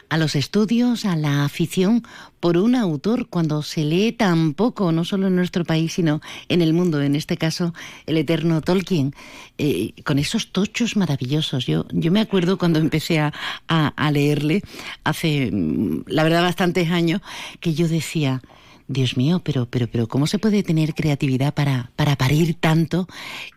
[0.09, 2.03] a los estudios, a la afición
[2.46, 6.62] por un autor cuando se lee tan poco, no solo en nuestro país, sino en
[6.62, 7.74] el mundo, en este caso
[8.06, 9.16] el eterno Tolkien,
[9.58, 11.66] eh, con esos tochos maravillosos.
[11.66, 13.34] Yo, yo me acuerdo cuando empecé a,
[13.68, 14.62] a- a leerle
[15.04, 17.22] hace, mm, la verdad, bastantes años,
[17.62, 18.43] que yo decía,
[18.88, 23.07] Dios mío, pero, pero, pero, ¿cómo se puede tener creatividad para, para parir tanto?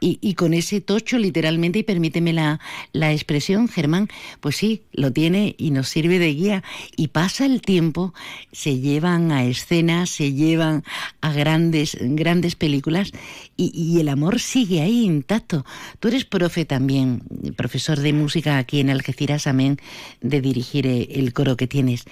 [0.01, 2.61] Y, y con ese tocho, literalmente, y permíteme la,
[2.93, 4.09] la expresión, Germán,
[4.41, 6.65] pues sí, lo tiene y nos sirve de guía.
[6.97, 8.15] Y pasa el tiempo,
[8.53, 10.83] se llevan a escenas, se llevan
[11.21, 13.13] a grandes, grandes películas,
[13.57, 15.67] y, y el amor sigue ahí intacto.
[16.01, 17.23] Tú eres profe también,
[17.57, 19.77] profesor de música aquí en Algeciras, amén,
[20.23, 22.05] de dirigir eh, el coro que tienes.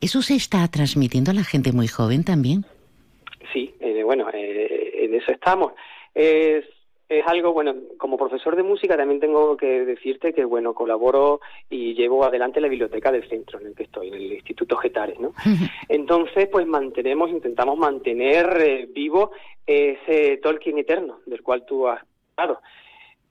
[0.00, 2.64] ¿Eso se está transmitiendo a la gente muy joven también?
[3.52, 5.72] Sí, eh, bueno, eh, en eso estamos.
[6.14, 6.64] Es,
[7.08, 11.94] es algo, bueno, como profesor de música también tengo que decirte que, bueno, colaboro y
[11.94, 15.34] llevo adelante la biblioteca del centro en el que estoy, en el Instituto Getares, ¿no?
[15.88, 19.32] Entonces, pues mantenemos, intentamos mantener eh, vivo
[19.66, 22.00] ese Tolkien eterno del cual tú has
[22.36, 22.60] hablado.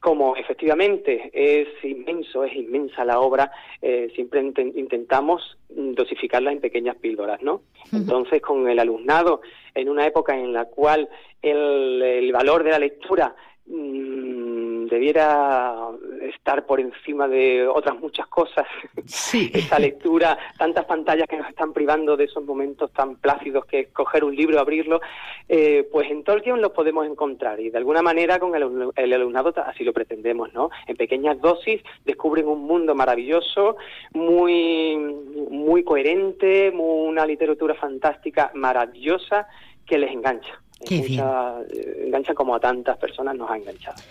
[0.01, 3.51] Como efectivamente es inmenso, es inmensa la obra,
[3.83, 7.61] eh, siempre inten- intentamos dosificarla en pequeñas píldoras, ¿no?
[7.93, 9.41] Entonces, con el alumnado,
[9.75, 11.07] en una época en la cual
[11.43, 13.35] el, el valor de la lectura
[13.65, 15.89] mm, debiera
[16.21, 18.67] estar por encima de otras muchas cosas.
[19.53, 24.23] Esa lectura, tantas pantallas que nos están privando de esos momentos tan plácidos que coger
[24.23, 25.01] un libro, abrirlo,
[25.47, 29.53] eh, pues en Tolkien los podemos encontrar y de alguna manera con el, el, alumnado
[29.65, 30.69] así lo pretendemos, ¿no?
[30.87, 33.77] En pequeñas dosis descubren un mundo maravilloso,
[34.13, 39.47] muy, muy coherente, una literatura fantástica maravillosa
[39.85, 40.61] que les engancha.
[40.89, 44.01] Eh, engancha como a tantas personas nos ha enganchado.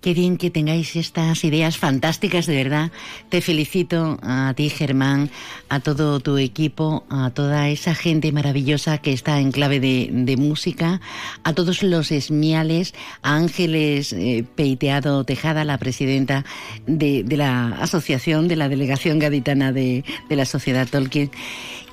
[0.00, 2.90] Qué bien que tengáis estas ideas fantásticas, de verdad.
[3.30, 5.30] Te felicito a ti, Germán,
[5.70, 11.00] a todo tu equipo, a toda esa gente maravillosa que está en clave de, música,
[11.42, 16.44] a todos los esmiales, a Ángeles eh, Peiteado Tejada, la presidenta
[16.86, 21.30] de, la asociación, de la delegación gaditana de, la Sociedad Tolkien.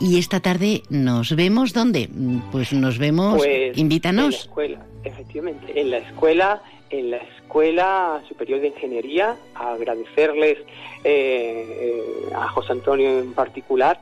[0.01, 2.09] Y esta tarde nos vemos, ¿dónde?
[2.51, 4.25] Pues nos vemos, pues, invítanos.
[4.25, 10.57] En la escuela, efectivamente, en la escuela en la Escuela Superior de Ingeniería, agradecerles
[11.03, 13.99] eh, eh, a José Antonio en particular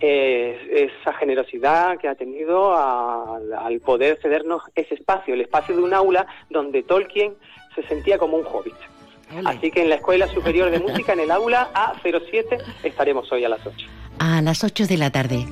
[0.00, 5.92] eh, esa generosidad que ha tenido al poder cedernos ese espacio, el espacio de un
[5.92, 7.34] aula donde Tolkien
[7.74, 8.74] se sentía como un hobbit.
[9.44, 13.48] Así que en la Escuela Superior de Música, en el aula A07, estaremos hoy a
[13.48, 13.86] las 8.
[14.18, 15.46] A las 8 de la tarde.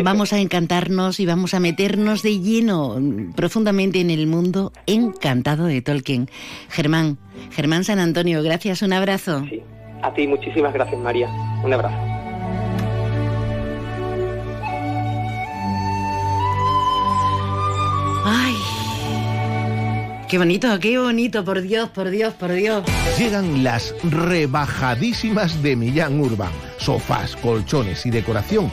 [0.00, 2.96] Vamos a encantarnos y vamos a meternos de lleno
[3.36, 6.28] profundamente en el mundo encantado de Tolkien.
[6.70, 7.18] Germán,
[7.50, 9.44] Germán San Antonio, gracias, un abrazo.
[9.48, 9.62] Sí,
[10.02, 11.28] a ti muchísimas gracias María,
[11.62, 11.96] un abrazo.
[18.24, 18.54] Ay,
[20.28, 22.84] qué bonito, qué bonito, por Dios, por Dios, por Dios.
[23.18, 26.52] Llegan las rebajadísimas de Millán Urban.
[26.78, 28.72] Sofás, colchones y decoración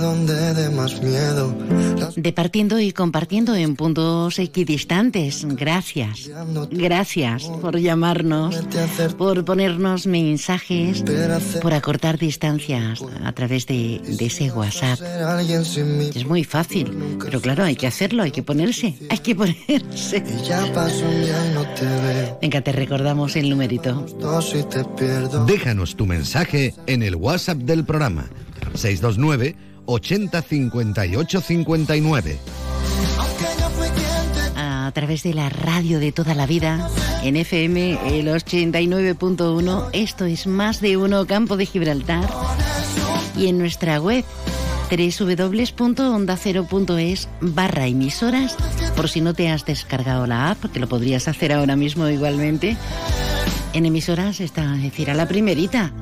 [0.00, 1.54] Donde de más miedo.
[2.16, 5.46] Departiendo y compartiendo en puntos equidistantes.
[5.46, 6.30] Gracias.
[6.70, 8.56] Gracias por llamarnos,
[9.16, 11.04] por ponernos mensajes,
[11.62, 14.98] por acortar distancias a través de, de ese WhatsApp.
[16.14, 20.22] Es muy fácil, pero claro, hay que hacerlo, hay que ponerse, hay que ponerse.
[22.42, 24.06] Venga, te recordamos el numerito.
[25.46, 28.28] Déjanos tu mensaje en el WhatsApp del programa
[28.74, 29.19] 629
[29.86, 32.38] 80 58 59.
[34.56, 36.90] A través de la radio de toda la vida,
[37.22, 42.28] en FM el 89.1, esto es más de uno Campo de Gibraltar.
[43.36, 44.24] Y en nuestra web
[44.90, 48.56] www.ondacero.es barra emisoras,
[48.96, 52.76] por si no te has descargado la app, que lo podrías hacer ahora mismo igualmente.
[53.72, 55.92] En emisoras está, es decir, a la primerita.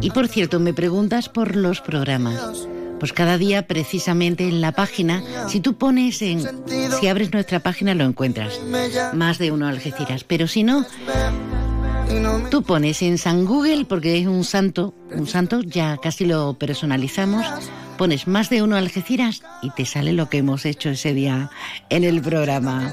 [0.00, 2.68] Y por cierto, me preguntas por los programas.
[2.98, 6.42] Pues cada día, precisamente en la página, si tú pones en.
[7.00, 8.60] Si abres nuestra página, lo encuentras.
[9.12, 10.24] Más de uno Algeciras.
[10.24, 10.86] Pero si no,
[12.50, 17.44] Tú pones en San Google, porque es un santo, un santo, ya casi lo personalizamos,
[17.96, 21.50] pones más de uno Algeciras y te sale lo que hemos hecho ese día
[21.88, 22.92] en el programa.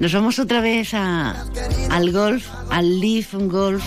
[0.00, 1.44] Nos vamos otra vez a,
[1.90, 3.84] al golf, al Leaf Golf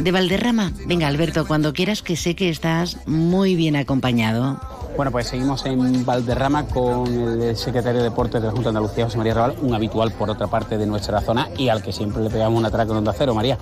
[0.00, 0.72] de Valderrama.
[0.86, 4.60] Venga, Alberto, cuando quieras que sé que estás muy bien acompañado.
[4.96, 7.06] Bueno, pues seguimos en Valderrama con
[7.42, 10.28] el secretario de Deportes de la Junta de Andalucía, José María Raval, un habitual por
[10.30, 13.14] otra parte de nuestra zona y al que siempre le pegamos un atraco en Onda
[13.16, 13.34] Cero.
[13.34, 13.56] María,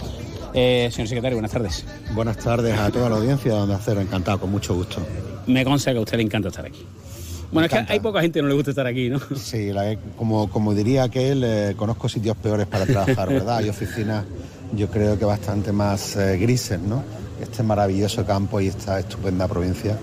[0.55, 1.85] eh, señor secretario, buenas tardes.
[2.13, 5.01] Buenas tardes a toda la audiencia de Onda Cero, encantado, con mucho gusto.
[5.49, 6.85] Me consta que a usted le encanta estar aquí.
[7.51, 9.21] Bueno, es que hay poca gente que no le gusta estar aquí, ¿no?
[9.37, 9.71] Sí,
[10.17, 13.57] como, como diría aquel, eh, conozco sitios peores para trabajar, ¿verdad?
[13.57, 14.25] Hay oficinas,
[14.77, 17.03] yo creo que bastante más eh, grises, ¿no?
[17.41, 19.97] Este maravilloso campo y esta estupenda provincia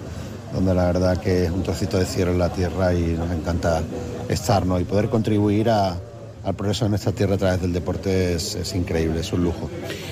[0.55, 3.81] donde la verdad que es un trocito de cielo en la tierra y nos encanta
[4.29, 5.97] estarnos y poder contribuir a,
[6.45, 9.69] al progreso de nuestra tierra a través del deporte es, increíble, es un lujo.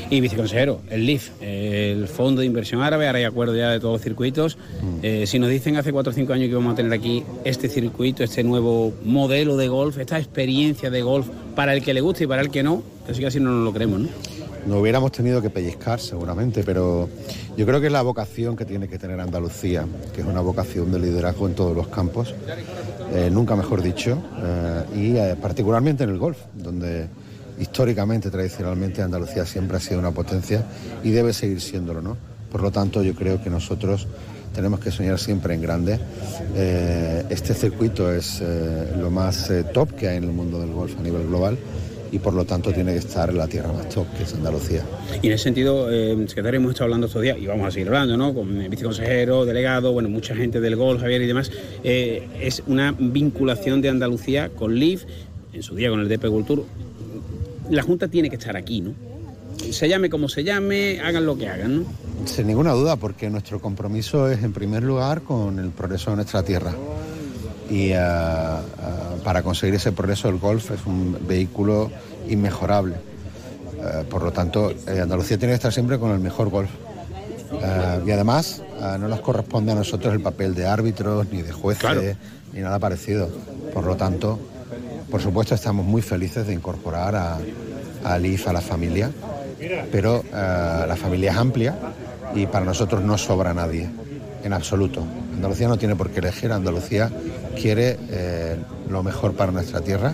[0.09, 3.93] Y viceconsejero, el LIF, el Fondo de Inversión Árabe, ahora hay acuerdo ya de todos
[3.93, 4.57] los circuitos.
[4.57, 4.99] Mm.
[5.03, 7.69] Eh, si nos dicen hace 4 o 5 años que vamos a tener aquí este
[7.69, 12.23] circuito, este nuevo modelo de golf, esta experiencia de golf para el que le guste
[12.23, 14.09] y para el que no, casi casi no nos lo creemos, ¿no?
[14.65, 17.09] Nos hubiéramos tenido que pellizcar seguramente, pero
[17.57, 19.85] yo creo que es la vocación que tiene que tener Andalucía,
[20.15, 22.33] que es una vocación de liderazgo en todos los campos,
[23.13, 27.07] eh, nunca mejor dicho, eh, y eh, particularmente en el golf, donde
[27.59, 30.63] históricamente, tradicionalmente Andalucía siempre ha sido una potencia
[31.03, 32.15] y debe seguir siéndolo, ¿no?
[32.49, 34.07] Por lo tanto, yo creo que nosotros
[34.55, 35.99] tenemos que soñar siempre en grande.
[37.29, 38.43] este circuito es
[38.99, 41.57] lo más top que hay en el mundo del golf a nivel global
[42.13, 44.83] y por lo tanto tiene que estar en la tierra más top, que es Andalucía.
[45.19, 47.87] Y en ese sentido, eh, secretario, hemos estado hablando estos días, y vamos a seguir
[47.87, 48.35] hablando, ¿no?
[48.35, 51.51] Con el viceconsejero, delegado, bueno, mucha gente del Gol, Javier y demás,
[51.83, 55.05] eh, es una vinculación de Andalucía con LIF,
[55.53, 56.65] en su día con el DP Cultur.
[57.71, 58.93] La Junta tiene que estar aquí, ¿no?
[59.71, 61.85] Se llame como se llame, hagan lo que hagan, ¿no?
[62.25, 66.43] Sin ninguna duda, porque nuestro compromiso es en primer lugar con el progreso de nuestra
[66.43, 66.75] tierra
[67.73, 67.99] y eh, eh,
[69.23, 71.89] para conseguir ese progreso el golf es un vehículo
[72.29, 72.93] inmejorable.
[72.93, 76.69] Eh, por lo tanto, Andalucía tiene que estar siempre con el mejor golf.
[78.05, 78.61] y además
[78.99, 82.17] no nos corresponde a nosotros el papel de árbitros, ni de jueces,
[82.51, 83.29] ni nada parecido.
[83.73, 84.39] Por lo tanto,
[85.09, 87.37] por supuesto estamos muy felices de incorporar a,
[88.03, 89.09] a Alif a la familia,
[89.91, 91.75] pero la familia es amplia
[92.35, 93.89] y para nosotros no sobra nadie,
[94.43, 95.03] en absoluto.
[95.33, 97.09] Andalucía no tiene por qué elegir, Andalucía
[97.59, 98.57] quiere eh,
[98.89, 100.13] lo mejor para nuestra tierra,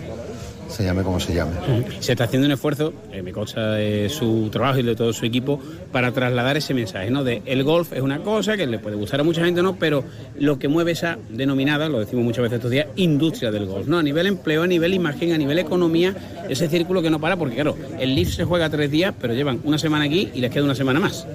[0.70, 1.52] se llame como se llame.
[1.98, 5.26] Se está haciendo un esfuerzo, eh, me consta de su trabajo y de todo su
[5.26, 5.60] equipo,
[5.90, 7.24] para trasladar ese mensaje, ¿no?
[7.24, 9.76] De el golf es una cosa que le puede gustar a mucha gente, ¿no?
[9.76, 10.04] Pero
[10.38, 13.98] lo que mueve esa denominada, lo decimos muchas veces estos días, industria del golf, ¿no?
[13.98, 16.14] A nivel empleo, a nivel imagen, a nivel economía,
[16.48, 19.60] ese círculo que no para, porque claro, el Leaf se juega tres días, pero llevan
[19.64, 21.26] una semana aquí y les queda una semana más.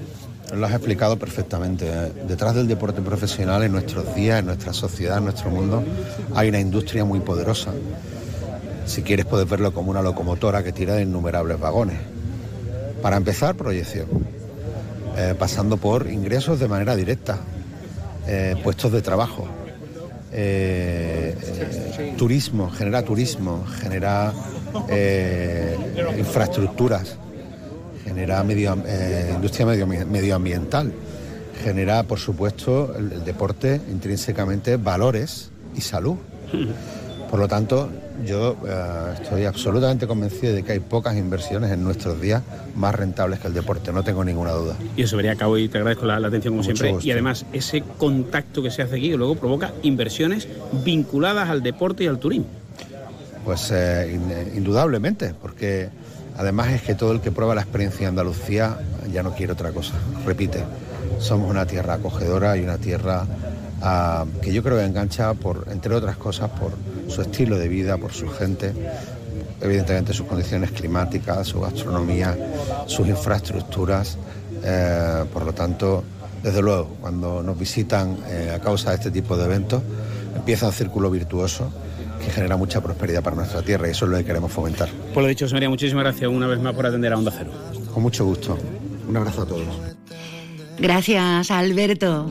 [0.53, 1.85] Lo has explicado perfectamente.
[2.27, 5.83] Detrás del deporte profesional en nuestros días, en nuestra sociedad, en nuestro mundo,
[6.35, 7.71] hay una industria muy poderosa.
[8.85, 11.97] Si quieres puedes verlo como una locomotora que tira de innumerables vagones.
[13.01, 14.07] Para empezar, proyección.
[15.17, 17.39] Eh, pasando por ingresos de manera directa,
[18.27, 19.47] eh, puestos de trabajo,
[20.31, 21.35] eh,
[22.17, 24.33] turismo, genera turismo, genera
[26.17, 27.17] infraestructuras
[28.05, 30.93] genera medio, eh, industria medioambiental,
[31.63, 36.15] genera, por supuesto, el, deporte intrínsecamente valores y salud.
[37.29, 37.89] Por lo tanto,
[38.23, 42.43] yo eh, estoy absolutamente convencido de que hay pocas inversiones en nuestros días
[42.75, 44.75] más rentables que el deporte, no tengo ninguna duda.
[44.95, 46.95] Y eso vería a cabo y te agradezco la, atención como siempre.
[47.01, 50.47] Y además, ese contacto que se hace aquí luego provoca inversiones
[50.85, 52.45] vinculadas al deporte y al turismo.
[53.43, 54.19] Pues eh,
[54.55, 55.89] indudablemente, porque
[56.37, 58.77] Además es que todo el que prueba la experiencia de Andalucía
[59.11, 59.93] ya no quiere otra cosa.
[60.25, 60.63] Repite,
[61.19, 63.25] somos una tierra acogedora y una tierra
[63.81, 66.73] ah, que yo creo que engancha, por, entre otras cosas, por
[67.07, 68.73] su estilo de vida, por su gente,
[69.61, 72.37] evidentemente sus condiciones climáticas, su gastronomía,
[72.85, 74.17] sus infraestructuras.
[74.63, 76.03] Eh, por lo tanto,
[76.43, 79.81] desde luego, cuando nos visitan eh, a causa de este tipo de eventos,
[80.35, 81.71] empieza un círculo virtuoso
[82.23, 84.89] que genera mucha prosperidad para nuestra tierra y eso es lo que queremos fomentar.
[85.13, 87.51] Por lo dicho, María, muchísimas gracias una vez más por atender a Onda Cero.
[87.93, 88.57] Con mucho gusto.
[89.07, 89.95] Un abrazo a todos.
[90.77, 92.29] Gracias, Alberto.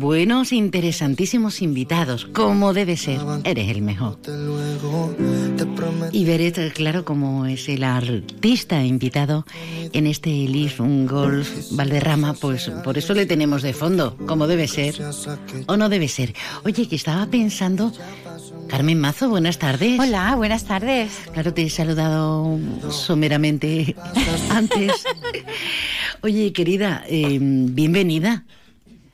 [0.00, 3.20] Buenos, interesantísimos invitados, como debe ser.
[3.44, 4.18] Eres el mejor.
[6.10, 9.46] Y Beret, claro, como es el artista invitado
[9.92, 14.94] en este Elif Golf Valderrama, pues por eso le tenemos de fondo, como debe ser
[15.66, 16.34] o no debe ser.
[16.64, 17.92] Oye, que estaba pensando
[18.68, 19.98] Carmen Mazo, buenas tardes.
[20.00, 21.12] Hola, buenas tardes.
[21.32, 22.58] Claro, te he saludado
[22.90, 23.94] someramente
[24.50, 25.04] antes.
[26.22, 28.44] Oye, querida, eh, bienvenida.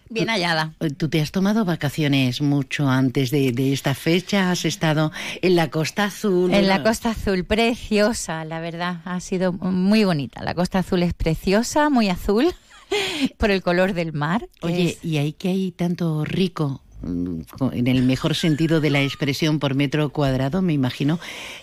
[0.09, 0.75] Bien hallada.
[0.97, 4.51] ¿Tú te has tomado vacaciones mucho antes de, de, esta fecha?
[4.51, 6.53] ¿Has estado en la Costa Azul?
[6.53, 9.03] En la Costa Azul, preciosa, la verdad.
[9.05, 10.43] Ha sido muy bonita.
[10.43, 12.53] La Costa Azul es preciosa, muy azul,
[13.39, 14.49] por el color del mar.
[14.63, 15.05] Oye, es...
[15.05, 20.11] ¿y ahí que hay tanto rico en el mejor sentido de la expresión por metro
[20.11, 21.19] cuadrado, me imagino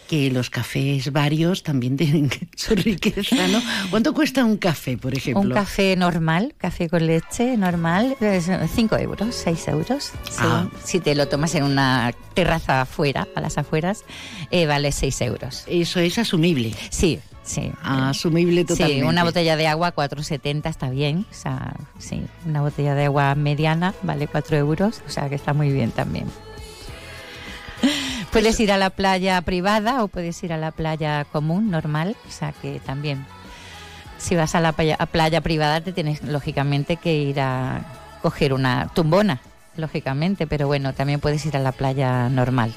[0.08, 3.62] que los cafés varios también tienen su riqueza, ¿no?
[3.90, 5.42] ¿Cuánto cuesta un café, por ejemplo?
[5.42, 10.12] Un café normal, café con leche normal, 5 euros, 6 euros.
[10.40, 10.68] Ah.
[10.84, 14.04] Si te lo tomas en una terraza afuera, a las afueras,
[14.52, 15.64] eh, vale 6 euros.
[15.68, 16.74] Eso es asumible.
[16.90, 17.72] Sí, Sí.
[17.82, 19.02] Asumible totalmente.
[19.02, 21.26] Sí, una botella de agua 4,70 está bien.
[21.32, 25.02] O sea, sí, una botella de agua mediana vale 4 euros.
[25.08, 26.28] O sea, que está muy bien también.
[28.34, 32.18] Puedes ir a la playa privada o puedes ir a la playa común, normal.
[32.28, 33.26] O sea, que también.
[34.18, 37.86] Si vas a la playa, a playa privada te tienes, lógicamente, que ir a
[38.22, 39.40] coger una tumbona,
[39.78, 40.48] lógicamente.
[40.48, 42.74] Pero bueno, también puedes ir a la playa normal.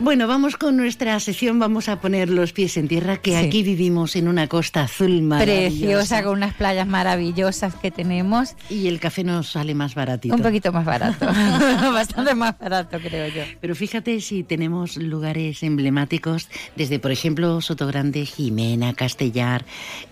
[0.00, 1.58] Bueno, vamos con nuestra sesión.
[1.58, 3.36] Vamos a poner los pies en tierra, que sí.
[3.36, 5.70] aquí vivimos en una costa azul maravillosa.
[5.70, 8.54] Preciosa, con unas playas maravillosas que tenemos.
[8.70, 10.36] Y el café nos sale más baratito.
[10.36, 11.26] Un poquito más barato.
[11.92, 13.42] Bastante más barato, creo yo.
[13.60, 19.64] Pero fíjate si tenemos lugares emblemáticos, desde, por ejemplo, Sotogrande, Jimena, Castellar,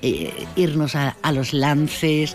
[0.02, 2.34] eh, irnos a, a, los Lances,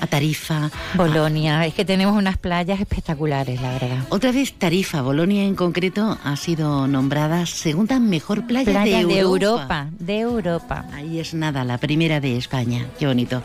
[0.00, 0.72] a Tarifa.
[0.94, 1.60] Bolonia.
[1.60, 1.66] A...
[1.66, 3.98] Es que tenemos unas playas espectaculares, la verdad.
[4.08, 9.18] Otra vez Tarifa, Bolonia en concreto, ha sido nombrada segunda mejor playa, playa de, de
[9.18, 9.62] Europa.
[9.62, 9.86] Europa.
[9.98, 10.84] De Europa.
[10.94, 12.86] Ahí es nada, la primera de España.
[12.98, 13.42] Qué bonito.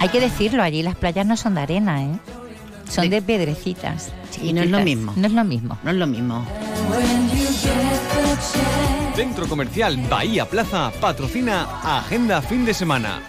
[0.00, 2.18] Hay que decirlo, allí las playas no son de arena, ¿eh?
[2.88, 4.12] Son de, de piedrecitas.
[4.42, 5.12] Y no es lo mismo.
[5.16, 5.78] No es lo mismo.
[5.82, 6.44] No es lo mismo.
[9.14, 13.20] Centro Comercial Bahía Plaza patrocina Agenda Fin de Semana.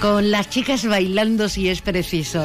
[0.00, 2.44] Con las chicas bailando si es preciso.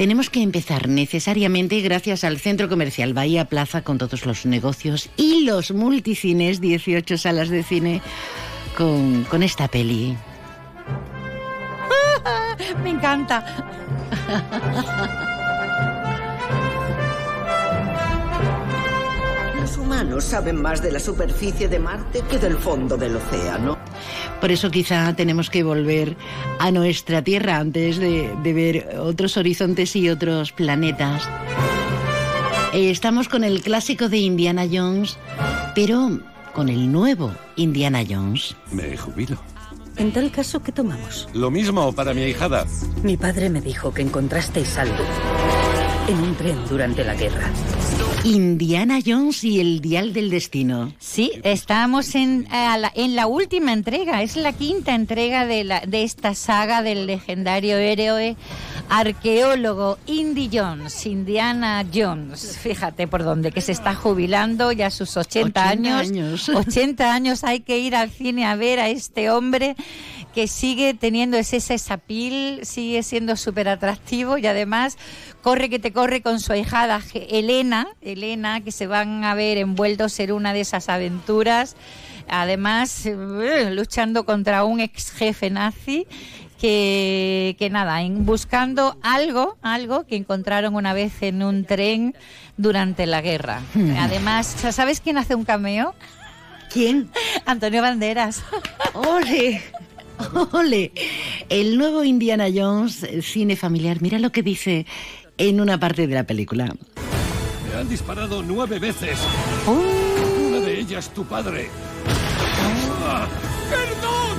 [0.00, 5.44] Tenemos que empezar necesariamente gracias al Centro Comercial Bahía Plaza con todos los negocios y
[5.44, 8.00] los multicines, 18 salas de cine,
[8.78, 10.16] con, con esta peli.
[12.82, 13.44] Me encanta.
[19.70, 23.78] Los humanos saben más de la superficie de Marte que del fondo del océano.
[24.40, 26.16] Por eso quizá tenemos que volver
[26.58, 31.22] a nuestra Tierra antes de, de ver otros horizontes y otros planetas.
[32.72, 35.16] Eh, estamos con el clásico de Indiana Jones,
[35.76, 36.18] pero
[36.52, 38.56] con el nuevo Indiana Jones.
[38.72, 39.40] Me jubilo.
[39.98, 41.28] En tal caso, ¿qué tomamos?
[41.32, 42.66] Lo mismo para mi ahijada.
[43.04, 45.04] Mi padre me dijo que encontrasteis algo
[46.10, 47.48] en un tren durante la guerra.
[48.24, 50.92] Indiana Jones y el Dial del Destino.
[50.98, 56.02] Sí, estamos en, la, en la última entrega, es la quinta entrega de, la, de
[56.02, 58.36] esta saga del legendario héroe
[58.90, 65.16] arqueólogo Indy Jones, Indiana Jones, fíjate por dónde, que se está jubilando ya a sus
[65.16, 66.00] 80, 80 años.
[66.08, 66.48] años.
[66.48, 69.76] 80 años hay que ir al cine a ver a este hombre
[70.34, 74.96] que sigue teniendo ese sesapil, sigue siendo súper atractivo y además
[75.42, 80.18] corre que te corre con su ahijada Elena, Elena, que se van a ver envueltos
[80.20, 81.76] en una de esas aventuras,
[82.28, 86.06] además eh, luchando contra un ex jefe nazi
[86.60, 92.14] que, que nada, en, buscando algo, algo que encontraron una vez en un tren
[92.56, 93.62] durante la guerra.
[93.74, 93.94] Hmm.
[93.98, 95.94] Además, ¿sabes quién hace un cameo?
[96.70, 97.10] ¿Quién?
[97.46, 98.42] Antonio Banderas.
[98.92, 99.62] ¡Ole!
[100.52, 100.92] ¡Ole!
[101.48, 104.86] El nuevo Indiana Jones, cine familiar, mira lo que dice
[105.38, 106.66] en una parte de la película.
[107.68, 109.18] Me han disparado nueve veces.
[109.66, 110.48] Oh.
[110.48, 111.68] Una de ellas tu padre.
[113.02, 113.26] Ah,
[113.70, 114.38] ¡Perdón!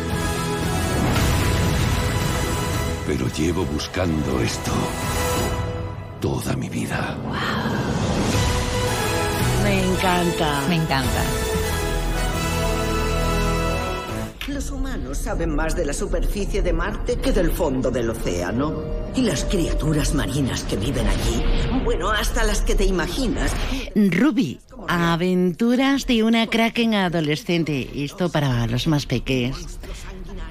[3.08, 4.72] Pero llevo buscando esto
[6.22, 7.18] toda mi vida.
[9.64, 10.62] Me encanta.
[10.70, 11.51] Me encanta.
[14.48, 18.74] Los humanos saben más de la superficie de Marte que del fondo del océano.
[19.16, 21.44] Y las criaturas marinas que viven allí,
[21.84, 23.52] bueno, hasta las que te imaginas.
[23.94, 27.88] Ruby, aventuras de una kraken adolescente.
[28.04, 29.80] Esto para los más pequeños.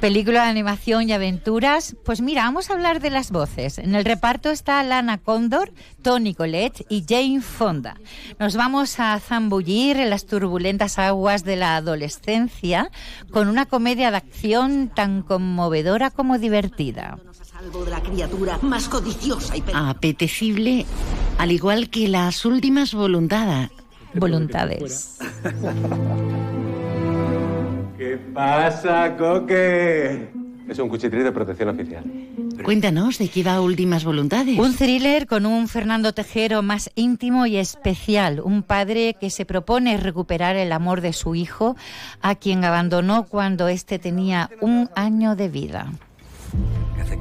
[0.00, 1.94] Película de animación y aventuras.
[2.04, 3.76] Pues mira, vamos a hablar de las voces.
[3.76, 8.00] En el reparto está Lana Condor, Tony Collette y Jane Fonda.
[8.38, 12.90] Nos vamos a zambullir en las turbulentas aguas de la adolescencia
[13.30, 17.18] con una comedia de acción tan conmovedora como divertida.
[17.60, 20.86] De la criatura más codiciosa y Apetecible
[21.36, 23.68] Al igual que las últimas voluntades.
[24.14, 25.18] Voluntades.
[28.10, 30.30] ¿Qué pasa, Coque?
[30.68, 32.02] Es un cuchitril de protección oficial.
[32.64, 34.58] Cuéntanos de qué va Últimas Voluntades.
[34.58, 38.40] Un thriller con un Fernando Tejero más íntimo y especial.
[38.40, 41.76] Un padre que se propone recuperar el amor de su hijo,
[42.20, 45.92] a quien abandonó cuando éste tenía un año de vida.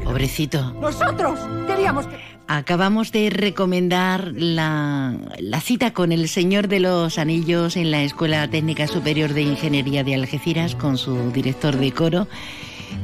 [0.04, 0.74] Pobrecito.
[0.74, 2.18] Nosotros queríamos que...
[2.52, 8.50] Acabamos de recomendar la, la, cita con el Señor de los Anillos en la Escuela
[8.50, 12.28] Técnica Superior de Ingeniería de Algeciras con su director de coro,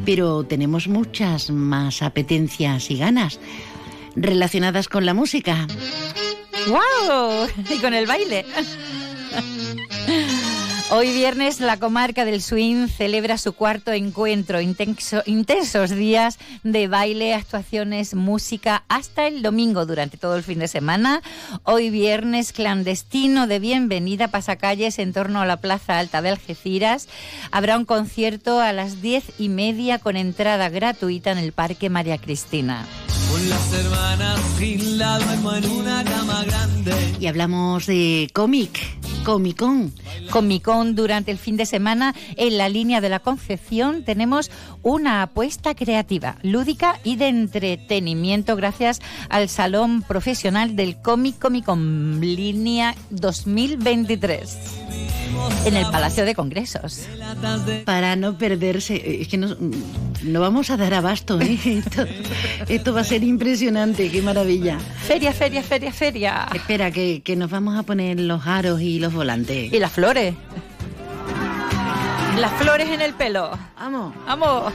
[0.04, 3.40] pero tenemos muchas más apetencias y ganas
[4.16, 5.68] relacionadas con la música.
[6.68, 7.48] ¡Wow!
[7.70, 8.48] Y con el baile.
[10.92, 17.34] Hoy viernes la comarca del Swing celebra su cuarto encuentro, intenso, intensos días de baile,
[17.34, 21.24] actuaciones, música, hasta el domingo durante todo el fin de semana.
[21.64, 27.10] Hoy viernes clandestino de bienvenida pasacalles en torno a la Plaza Alta de Algeciras.
[27.52, 32.20] Habrá un concierto a las diez y media con entrada gratuita en el Parque María
[32.20, 32.86] Cristina.
[33.32, 36.94] Con las hermanas sin la en una cama grande.
[37.20, 38.80] Y hablamos de cómic,
[39.26, 39.92] Comic Con.
[40.76, 44.52] Con durante el fin de semana en la línea de la Concepción tenemos
[44.84, 52.20] una apuesta creativa, lúdica y de entretenimiento gracias al Salón Profesional del Cómic Comic Con
[52.20, 54.58] línea 2023
[55.66, 57.08] en el Palacio de Congresos.
[57.86, 59.56] Para no perderse, es que no,
[60.24, 61.60] no vamos a dar abasto, ¿eh?
[61.66, 62.06] esto,
[62.68, 64.78] esto, va a ser impresionante, qué maravilla.
[64.80, 66.48] Feria, feria, feria, feria.
[66.54, 69.74] Espera, que, que nos vamos a poner los aros y los volantes.
[69.74, 70.36] Y las flores.
[72.38, 73.58] Las flores en el pelo.
[73.78, 74.14] Vamos.
[74.26, 74.74] Vamos.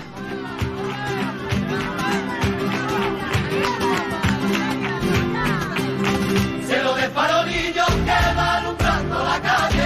[6.66, 9.82] Cielo de farolillos que va alumbrando la calle.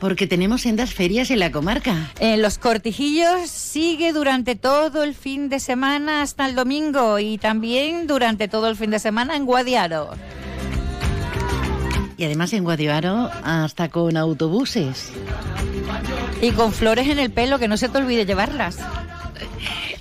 [0.00, 2.10] Porque tenemos sendas ferias en la comarca.
[2.18, 8.06] En los cortijillos sigue durante todo el fin de semana hasta el domingo y también
[8.06, 10.10] durante todo el fin de semana en Guadiaro.
[12.16, 15.12] Y además en Guadiaro hasta con autobuses.
[16.40, 18.78] Y con flores en el pelo, que no se te olvide llevarlas.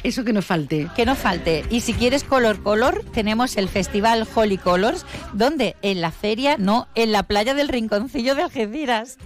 [0.03, 0.89] Eso que no falte.
[0.95, 1.63] Que no falte.
[1.69, 6.87] Y si quieres color color, tenemos el festival Holy Colors, donde en la feria, no,
[6.95, 9.17] en la playa del Rinconcillo de Algeciras.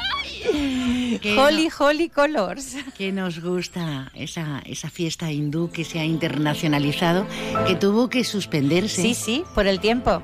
[1.38, 2.76] Holy, no, Holy Colors.
[2.98, 7.26] Que nos gusta esa, esa fiesta hindú que se ha internacionalizado,
[7.68, 9.02] que tuvo que suspenderse.
[9.02, 10.22] Sí, sí, por el tiempo.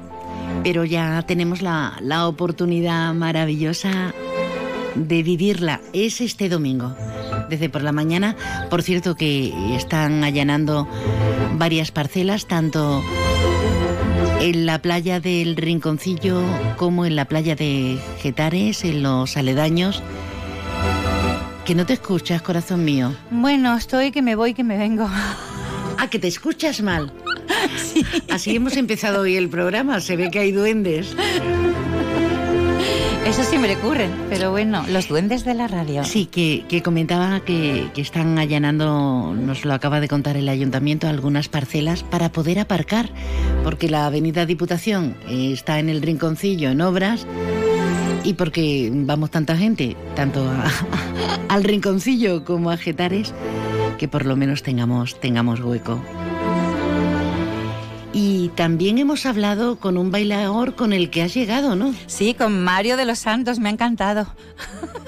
[0.63, 4.13] Pero ya tenemos la, la oportunidad maravillosa
[4.95, 5.81] de vivirla.
[5.93, 6.95] Es este domingo,
[7.49, 8.35] desde por la mañana.
[8.69, 10.87] Por cierto que están allanando
[11.57, 13.01] varias parcelas, tanto
[14.39, 16.41] en la playa del Rinconcillo
[16.77, 20.01] como en la playa de Getares, en los aledaños.
[21.65, 23.13] Que no te escuchas, corazón mío.
[23.29, 25.07] Bueno, estoy que me voy, que me vengo.
[25.07, 27.13] Ah, que te escuchas mal.
[27.77, 28.05] Sí.
[28.29, 29.99] Así hemos empezado hoy el programa.
[29.99, 31.15] Se ve que hay duendes.
[33.25, 36.03] Eso siempre ocurre, pero bueno, los duendes de la radio.
[36.03, 41.07] Sí, que, que comentaba que, que, están allanando, nos lo acaba de contar el ayuntamiento,
[41.07, 43.09] algunas parcelas para poder aparcar,
[43.63, 47.27] porque la avenida Diputación está en el rinconcillo en obras
[48.23, 50.65] y porque vamos tanta gente, tanto a,
[51.47, 53.33] al rinconcillo como a Getares,
[53.97, 56.01] que por lo menos tengamos, tengamos hueco.
[58.13, 61.93] Y también hemos hablado con un bailador con el que has llegado, ¿no?
[62.07, 64.27] Sí, con Mario de los Santos, me ha encantado.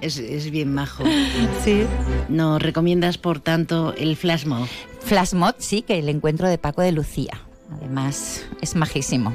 [0.00, 1.04] Es, es bien majo.
[1.64, 1.82] Sí.
[2.30, 4.66] ¿Nos recomiendas, por tanto, el Flash Mob?
[5.00, 7.38] Flash Mob, sí, que el encuentro de Paco de Lucía.
[7.76, 9.30] Además, es majísimo.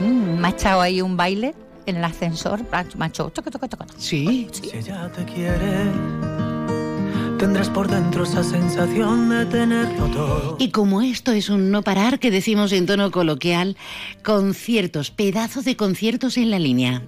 [0.00, 1.54] Mm, me ha echado ahí un baile
[1.86, 2.60] en el ascensor,
[2.96, 3.30] macho.
[3.30, 3.86] Toca, toca, toca.
[3.96, 4.48] Sí.
[4.52, 5.90] Si ella te quiere
[7.44, 10.56] tendrás por dentro esa sensación de tenerlo todo.
[10.58, 13.76] Y como esto es un no parar que decimos en tono coloquial,
[14.22, 17.02] conciertos, pedazos de conciertos en la línea.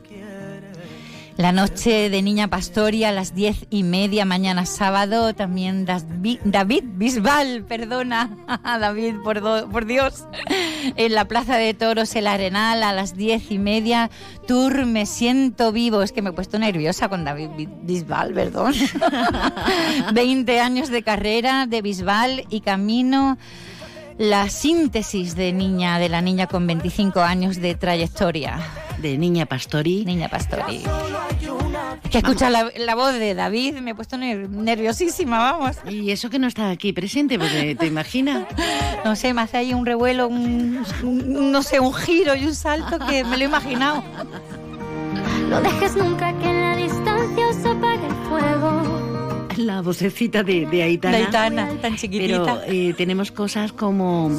[1.36, 7.62] La noche de Niña Pastoria a las diez y media mañana sábado, también David, Bisbal,
[7.64, 8.30] perdona,
[8.64, 10.24] David, por, do, por Dios,
[10.96, 14.10] en la Plaza de Toros El Arenal a las diez y media,
[14.46, 17.50] Tour Me Siento Vivo, es que me he puesto nerviosa con David
[17.82, 18.72] Bisbal, perdón.
[20.14, 23.36] 20 años de carrera de Bisbal y camino.
[24.16, 28.85] La síntesis de niña, de la niña con 25 años de trayectoria.
[28.98, 30.04] De Niña Pastori.
[30.04, 30.82] Niña Pastori.
[32.10, 35.76] Que escuchar la, la voz de David me he puesto ner- nerviosísima, vamos.
[35.88, 38.46] Y eso que no está aquí presente, porque te imaginas.
[39.04, 42.54] No sé, me hace ahí un revuelo, un, un- no sé, un giro y un
[42.54, 44.02] salto que me lo he imaginado.
[45.50, 46.52] No dejes nunca que
[49.56, 51.16] La vocecita de, de Aitana.
[51.16, 52.44] De Aitana, tan chiquitita.
[52.44, 54.30] Pero eh, tenemos cosas como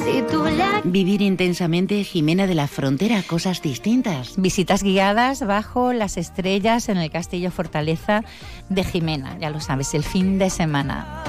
[0.83, 4.33] vivir intensamente Jimena de la Frontera, cosas distintas.
[4.37, 8.23] Visitas guiadas bajo las estrellas en el Castillo Fortaleza
[8.69, 11.23] de Jimena, ya lo sabes, el fin de semana.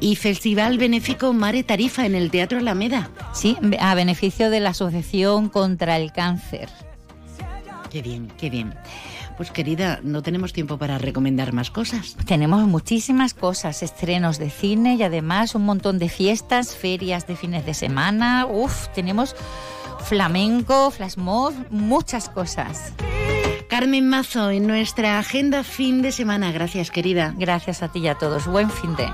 [0.00, 3.10] Y Festival Benéfico Mare Tarifa en el Teatro Alameda.
[3.32, 6.68] Sí, a beneficio de la Asociación contra el Cáncer.
[7.90, 8.74] Qué bien, qué bien.
[9.36, 12.16] Pues querida, no tenemos tiempo para recomendar más cosas.
[12.26, 17.66] Tenemos muchísimas cosas, estrenos de cine y además un montón de fiestas, ferias de fines
[17.66, 18.46] de semana.
[18.46, 19.36] Uf, tenemos
[20.00, 22.94] flamenco, flash mob, muchas cosas.
[23.68, 26.52] Carmen Mazo, en nuestra agenda fin de semana.
[26.52, 27.34] Gracias, querida.
[27.36, 28.46] Gracias a ti y a todos.
[28.46, 29.06] Buen fin de.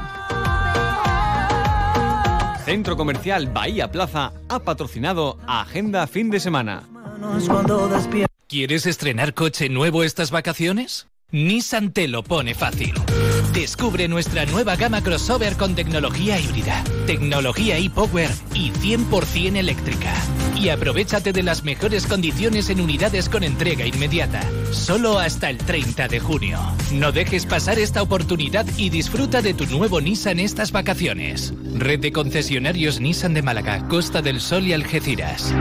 [2.64, 6.84] Centro Comercial Bahía Plaza ha patrocinado Agenda Fin de Semana.
[8.52, 11.06] ¿Quieres estrenar coche nuevo estas vacaciones?
[11.30, 12.92] Nissan te lo pone fácil.
[13.54, 20.12] Descubre nuestra nueva gama crossover con tecnología híbrida, tecnología e-Power y 100% eléctrica.
[20.54, 26.08] Y aprovechate de las mejores condiciones en unidades con entrega inmediata, solo hasta el 30
[26.08, 26.60] de junio.
[26.92, 31.54] No dejes pasar esta oportunidad y disfruta de tu nuevo Nissan estas vacaciones.
[31.74, 35.54] Red de concesionarios Nissan de Málaga, Costa del Sol y Algeciras.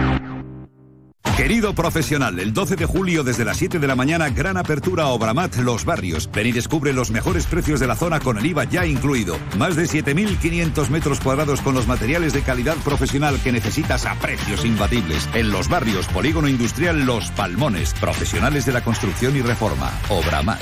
[1.38, 5.08] Querido profesional, el 12 de julio desde las 7 de la mañana, gran apertura a
[5.08, 6.30] Obramat Los Barrios.
[6.32, 9.38] Ven y descubre los mejores precios de la zona con el IVA ya incluido.
[9.58, 14.66] Más de 7.500 metros cuadrados con los materiales de calidad profesional que necesitas a precios
[14.66, 15.28] imbatibles.
[15.34, 17.94] En Los Barrios, Polígono Industrial Los Palmones.
[17.96, 19.90] Profesionales de la construcción y reforma.
[20.10, 20.62] Obramat.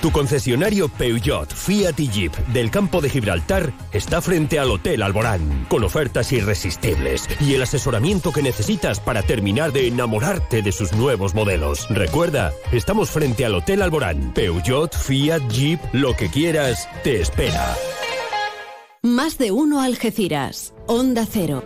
[0.00, 5.66] Tu concesionario Peugeot, Fiat y Jeep del campo de Gibraltar está frente al Hotel Alborán,
[5.68, 11.34] con ofertas irresistibles y el asesoramiento que necesitas para terminar de enamorarte de sus nuevos
[11.34, 11.86] modelos.
[11.88, 14.32] Recuerda, estamos frente al Hotel Alborán.
[14.34, 17.74] Peugeot, Fiat, Jeep, lo que quieras, te espera.
[19.02, 20.74] Más de uno Algeciras.
[20.86, 21.64] Onda Cero.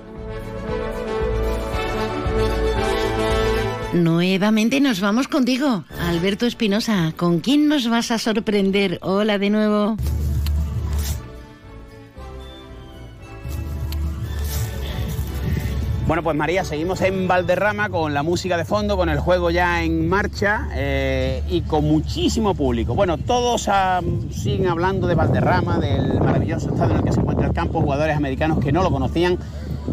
[3.92, 7.12] Nuevamente nos vamos contigo, Alberto Espinosa.
[7.16, 8.98] ¿Con quién nos vas a sorprender?
[9.00, 9.96] Hola de nuevo.
[16.08, 19.84] Bueno, pues María, seguimos en Valderrama con la música de fondo, con el juego ya
[19.84, 22.96] en marcha eh, y con muchísimo público.
[22.96, 24.00] Bueno, todos ah,
[24.32, 28.16] siguen hablando de Valderrama, del maravilloso estado en el que se encuentra el campo, jugadores
[28.16, 29.38] americanos que no lo conocían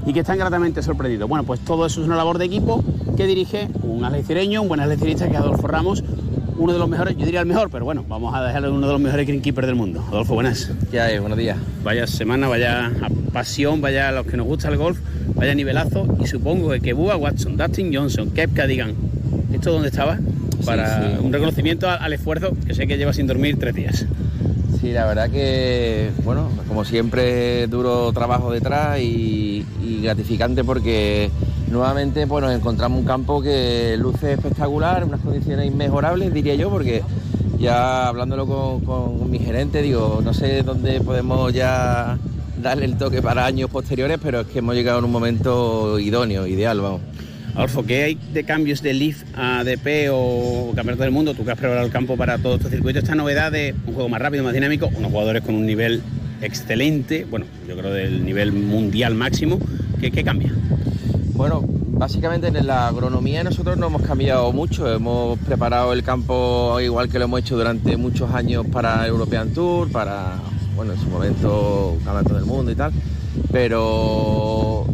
[0.05, 1.27] y que están gratamente sorprendidos.
[1.29, 2.83] Bueno, pues todo eso es una labor de equipo
[3.15, 6.03] que dirige un algecireño, un buen algecirista que es Adolfo Ramos,
[6.57, 8.93] uno de los mejores, yo diría el mejor, pero bueno, vamos a dejarle uno de
[8.93, 10.03] los mejores green keepers del mundo.
[10.07, 10.71] Adolfo, buenas.
[10.89, 11.19] ¿Qué hay?
[11.19, 11.57] Buenos días.
[11.83, 12.91] Vaya semana, vaya
[13.31, 14.97] pasión, vaya a los que nos gusta el golf,
[15.35, 18.93] vaya nivelazo y supongo que Búa, Watson, Dustin Johnson, Kepka digan,
[19.53, 20.17] ¿esto dónde estaba?
[20.65, 21.25] Para Sí, sí.
[21.25, 24.05] un reconocimiento al, al esfuerzo que sé que lleva sin dormir tres días.
[24.79, 29.65] Sí, la verdad que, bueno, como siempre, duro trabajo detrás y,
[30.03, 31.31] gratificante porque
[31.71, 37.01] nuevamente pues, encontramos un campo que luce espectacular, unas condiciones inmejorables, diría yo, porque
[37.57, 42.17] ya hablándolo con, con mi gerente, digo, no sé dónde podemos ya
[42.61, 46.45] darle el toque para años posteriores, pero es que hemos llegado en un momento idóneo,
[46.45, 47.01] ideal, vamos.
[47.57, 51.33] Adolfo, ¿qué hay de cambios de Leaf a DP o Campeonato del Mundo?
[51.33, 54.07] Tú que has preparado el campo para todo este circuito, esta novedad de un juego
[54.09, 56.03] más rápido, más dinámico, unos jugadores con un nivel
[56.43, 59.57] excelente, bueno, yo creo del nivel mundial máximo,
[59.99, 60.53] ¿qué, qué cambia?
[61.33, 64.93] Bueno, básicamente en la agronomía nosotros no hemos cambiado mucho.
[64.93, 69.91] Hemos preparado el campo igual que lo hemos hecho durante muchos años para European Tour,
[69.91, 70.35] para,
[70.75, 72.91] bueno, en su momento Campeonato del Mundo y tal.
[73.51, 74.85] pero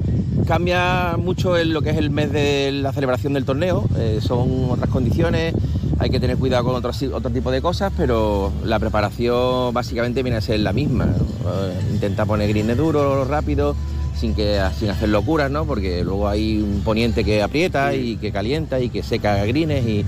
[0.46, 4.70] cambia mucho en lo que es el mes de la celebración del torneo, eh, son
[4.70, 5.54] otras condiciones,
[6.00, 10.38] hay que tener cuidado con otro, otro tipo de cosas, pero la preparación básicamente viene
[10.38, 11.06] a ser la misma.
[11.06, 13.76] Eh, intenta poner grines duros, rápido,
[14.16, 15.66] sin, que, sin hacer locuras, ¿no?
[15.66, 20.06] Porque luego hay un poniente que aprieta y que calienta y que seca grines y...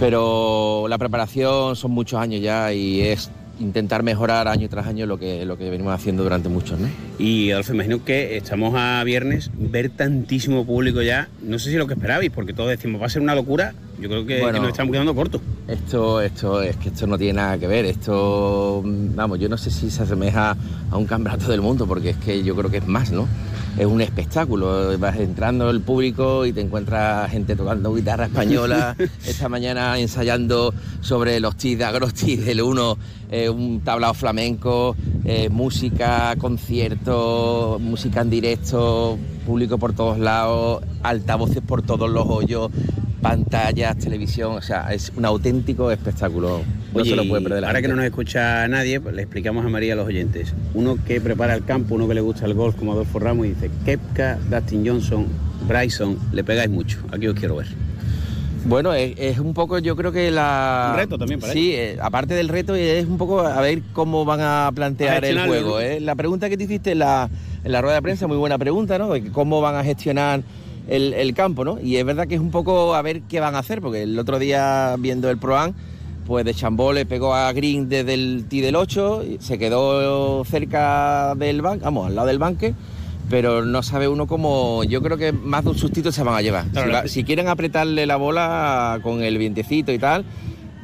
[0.00, 3.30] Pero la preparación son muchos años ya y es
[3.60, 6.88] intentar mejorar año tras año lo que, lo que venimos haciendo durante muchos, ¿no?
[7.18, 11.86] Y Adolfo, imagino que estamos a viernes, ver tantísimo público ya, no sé si lo
[11.86, 14.54] que esperabais, porque todos decimos va a ser una locura, yo creo que, Bueno.
[14.54, 15.40] que nos estamos quedando cortos.
[15.68, 17.84] Esto, esto, es que esto no tiene nada que ver.
[17.84, 20.56] Esto, vamos, yo no sé si se asemeja
[20.90, 23.28] a un campeonato del mundo, porque es que yo creo que es más, ¿no?
[23.76, 24.96] Es un espectáculo.
[24.98, 28.94] Vas entrando el público y te encuentras gente tocando guitarra española.
[29.26, 32.98] Esta mañana ensayando sobre los tis de Agrosti del 1,
[33.52, 34.94] un tablao flamenco,
[35.24, 42.70] eh, música, conciertos, música en directo, público por todos lados, altavoces por todos los hoyos,
[43.20, 46.62] pantallas, televisión, o sea, es un auténtico espectáculo.
[46.94, 49.22] No Oye, se lo puede perder la ahora que no nos escucha nadie, pues le
[49.22, 50.54] explicamos a María a los oyentes.
[50.74, 53.48] Uno que prepara el campo, uno que le gusta el golf como Adolfo Ramos y
[53.50, 55.26] dice, Kepka, Dustin Johnson,
[55.66, 57.66] Bryson, le pegáis mucho, aquí os quiero ver.
[58.66, 60.90] Bueno, es, es un poco, yo creo que la...
[60.92, 64.24] Un reto también para Sí, eh, aparte del reto, es un poco a ver cómo
[64.24, 65.80] van a plantear el juego.
[65.80, 66.00] ¿eh?
[66.00, 67.28] La pregunta que te hiciste en la,
[67.62, 69.12] en la rueda de prensa, muy buena pregunta, ¿no?
[69.12, 70.42] De cómo van a gestionar
[70.88, 71.78] el, el campo, ¿no?
[71.80, 74.18] Y es verdad que es un poco a ver qué van a hacer, porque el
[74.18, 75.74] otro día viendo el Pro-Am,
[76.26, 80.44] pues de Chambó le pegó a Green desde el tee del 8, y se quedó
[80.44, 82.74] cerca del banco, vamos, al lado del banque,
[83.30, 84.84] pero no sabe uno cómo.
[84.84, 86.66] Yo creo que más de un sustito se van a llevar.
[86.72, 90.24] Claro, si, va- si quieren apretarle la bola con el vientecito y tal,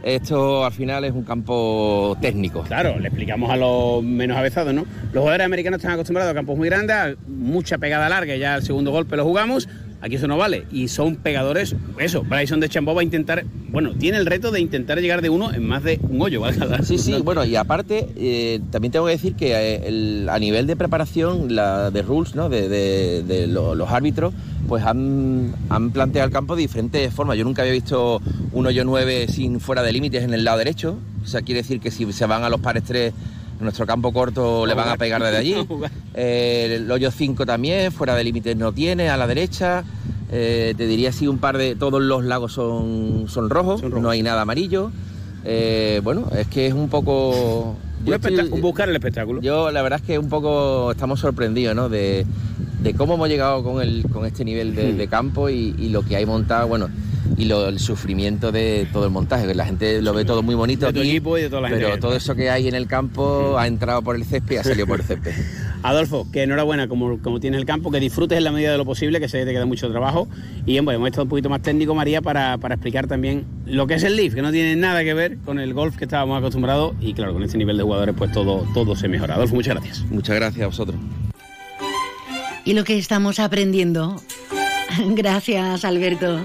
[0.02, 2.62] esto al final es un campo técnico.
[2.62, 4.86] Claro, le explicamos a los menos avezados, ¿no?
[5.12, 8.90] Los jugadores americanos están acostumbrados a campos muy grandes, mucha pegada larga, ya el segundo
[8.90, 9.68] golpe lo jugamos.
[10.02, 10.64] Aquí eso no vale.
[10.72, 14.58] Y son pegadores, eso, Bryson de Chambó va a intentar, bueno, tiene el reto de
[14.60, 16.56] intentar llegar de uno en más de un hoyo, ¿vale?
[16.84, 20.66] Sí, sí, bueno, y aparte, eh, también tengo que decir que eh, el- a nivel
[20.66, 22.48] de preparación, la de rules, ¿no?
[22.48, 24.32] De, de- de lo- los árbitros,
[24.68, 27.36] pues han, han planteado el campo de diferentes formas.
[27.36, 28.22] Yo nunca había visto
[28.52, 30.96] un hoyo 9 sin fuera de límites en el lado derecho.
[31.22, 33.12] O sea, quiere decir que si se van a los pares 3,
[33.60, 35.54] nuestro campo corto le van a pegar desde allí.
[36.14, 39.84] Eh, el hoyo 5 también, fuera de límites no tiene, a la derecha.
[40.32, 41.76] Eh, te diría si un par de.
[41.76, 44.90] Todos los lagos son, son rojos, no hay nada amarillo.
[45.44, 47.76] Eh, bueno, es que es un poco.
[48.06, 49.40] Un espectá- buscar el espectáculo.
[49.40, 51.88] Yo la verdad es que un poco estamos sorprendidos, ¿no?
[51.88, 52.26] De,
[52.82, 54.96] de cómo hemos llegado con, el, con este nivel de, Hmm.
[54.96, 56.88] de campo y, y lo que hay montado, bueno,
[57.36, 60.54] y lo- el sufrimiento de todo el montaje, que la gente lo ve todo muy
[60.54, 62.68] bonito De tu aquí, equipo y de toda la gente pero todo eso que hay
[62.68, 65.32] en el campo ha entrado por el césped y ha salido por el césped.
[65.82, 68.84] Adolfo, que enhorabuena como, como tienes el campo, que disfrutes en la medida de lo
[68.84, 70.28] posible, que que te queda mucho trabajo.
[70.66, 73.94] Y bueno, hemos estado un poquito más técnico, María, para, para explicar también lo que
[73.94, 76.92] es el Leaf, que no tiene nada que ver con el golf que estábamos acostumbrados.
[77.00, 79.36] Y claro, con este nivel de jugadores, pues todo, todo se mejora.
[79.36, 80.04] Adolfo, muchas gracias.
[80.10, 80.96] Muchas gracias a vosotros.
[82.66, 84.20] Y lo que estamos aprendiendo.
[85.14, 86.44] Gracias, Alberto.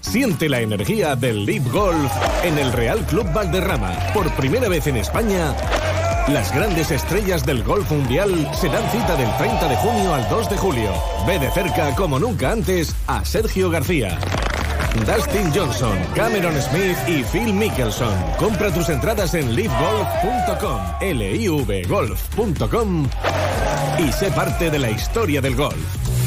[0.00, 2.12] Siente la energía del Leaf Golf
[2.42, 3.92] en el Real Club Valderrama.
[4.14, 5.54] Por primera vez en España,
[6.28, 10.50] las grandes estrellas del golf mundial se dan cita del 30 de junio al 2
[10.50, 10.92] de julio.
[11.26, 14.18] Ve de cerca, como nunca antes, a Sergio García.
[15.06, 18.12] Dustin Johnson, Cameron Smith y Phil Mickelson.
[18.38, 23.08] Compra tus entradas en livegolf.com, livgolf.com
[23.98, 26.19] y sé parte de la historia del golf.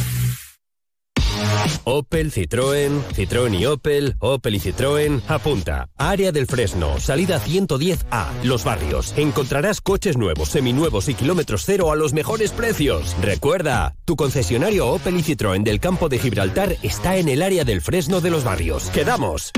[1.85, 5.22] Opel, Citroën, Citroën y Opel, Opel y Citroën.
[5.27, 5.89] Apunta.
[5.97, 9.14] Área del Fresno, salida 110A, Los Barrios.
[9.18, 13.15] Encontrarás coches nuevos, seminuevos y kilómetros cero a los mejores precios.
[13.22, 17.81] Recuerda, tu concesionario Opel y Citroën del campo de Gibraltar está en el área del
[17.81, 18.89] Fresno de Los Barrios.
[18.89, 19.51] ¡Quedamos!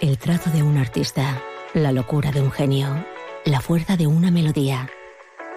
[0.00, 1.42] El trazo de un artista,
[1.74, 3.04] la locura de un genio,
[3.44, 4.88] la fuerza de una melodía.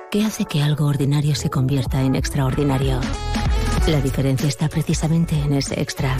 [0.10, 3.00] ¿Qué hace que algo ordinario se convierta en extraordinario?
[3.88, 6.16] La diferencia está precisamente en ese extra.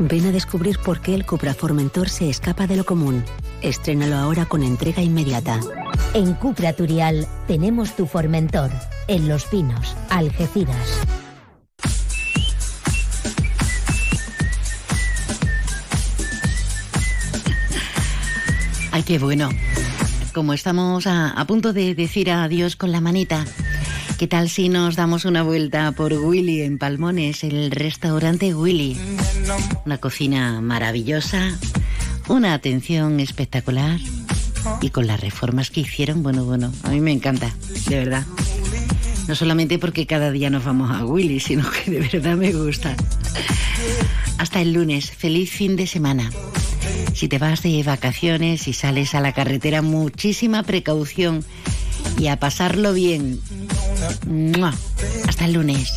[0.00, 3.24] Ven a descubrir por qué el Cupra Formentor se escapa de lo común.
[3.62, 5.60] Estrénalo ahora con entrega inmediata.
[6.14, 8.70] En Cupra Turial tenemos tu Formentor.
[9.08, 11.00] En Los Pinos, Algeciras.
[18.90, 19.48] Ay, qué bueno.
[20.34, 23.44] Como estamos a, a punto de decir adiós con la manita,
[24.18, 28.96] ¿qué tal si nos damos una vuelta por Willy en Palmones, el restaurante Willy?
[29.84, 31.56] Una cocina maravillosa,
[32.28, 34.00] una atención espectacular
[34.80, 37.54] y con las reformas que hicieron, bueno, bueno, a mí me encanta,
[37.88, 38.24] de verdad.
[39.28, 42.96] No solamente porque cada día nos vamos a Willy, sino que de verdad me gusta.
[44.38, 46.30] Hasta el lunes, feliz fin de semana.
[47.12, 51.44] Si te vas de vacaciones y sales a la carretera, muchísima precaución
[52.18, 53.40] y a pasarlo bien.
[55.26, 55.92] Hasta el lunes.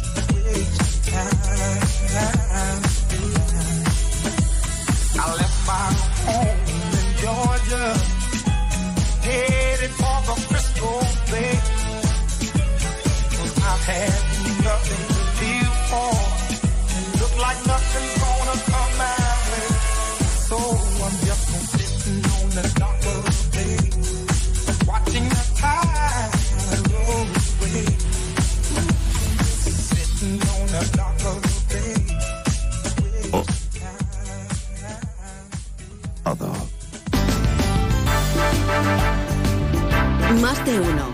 [40.35, 41.11] Más de uno.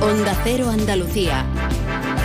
[0.00, 1.46] Onda Cero Andalucía.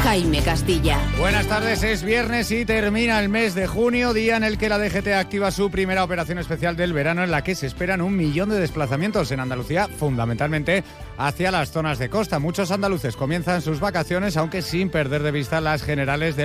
[0.03, 0.97] Jaime Castilla.
[1.19, 4.79] Buenas tardes, es viernes y termina el mes de junio, día en el que la
[4.79, 8.49] DGT activa su primera operación especial del verano en la que se esperan un millón
[8.49, 10.83] de desplazamientos en Andalucía, fundamentalmente
[11.17, 12.39] hacia las zonas de costa.
[12.39, 16.37] Muchos andaluces comienzan sus vacaciones, aunque sin perder de vista las generales del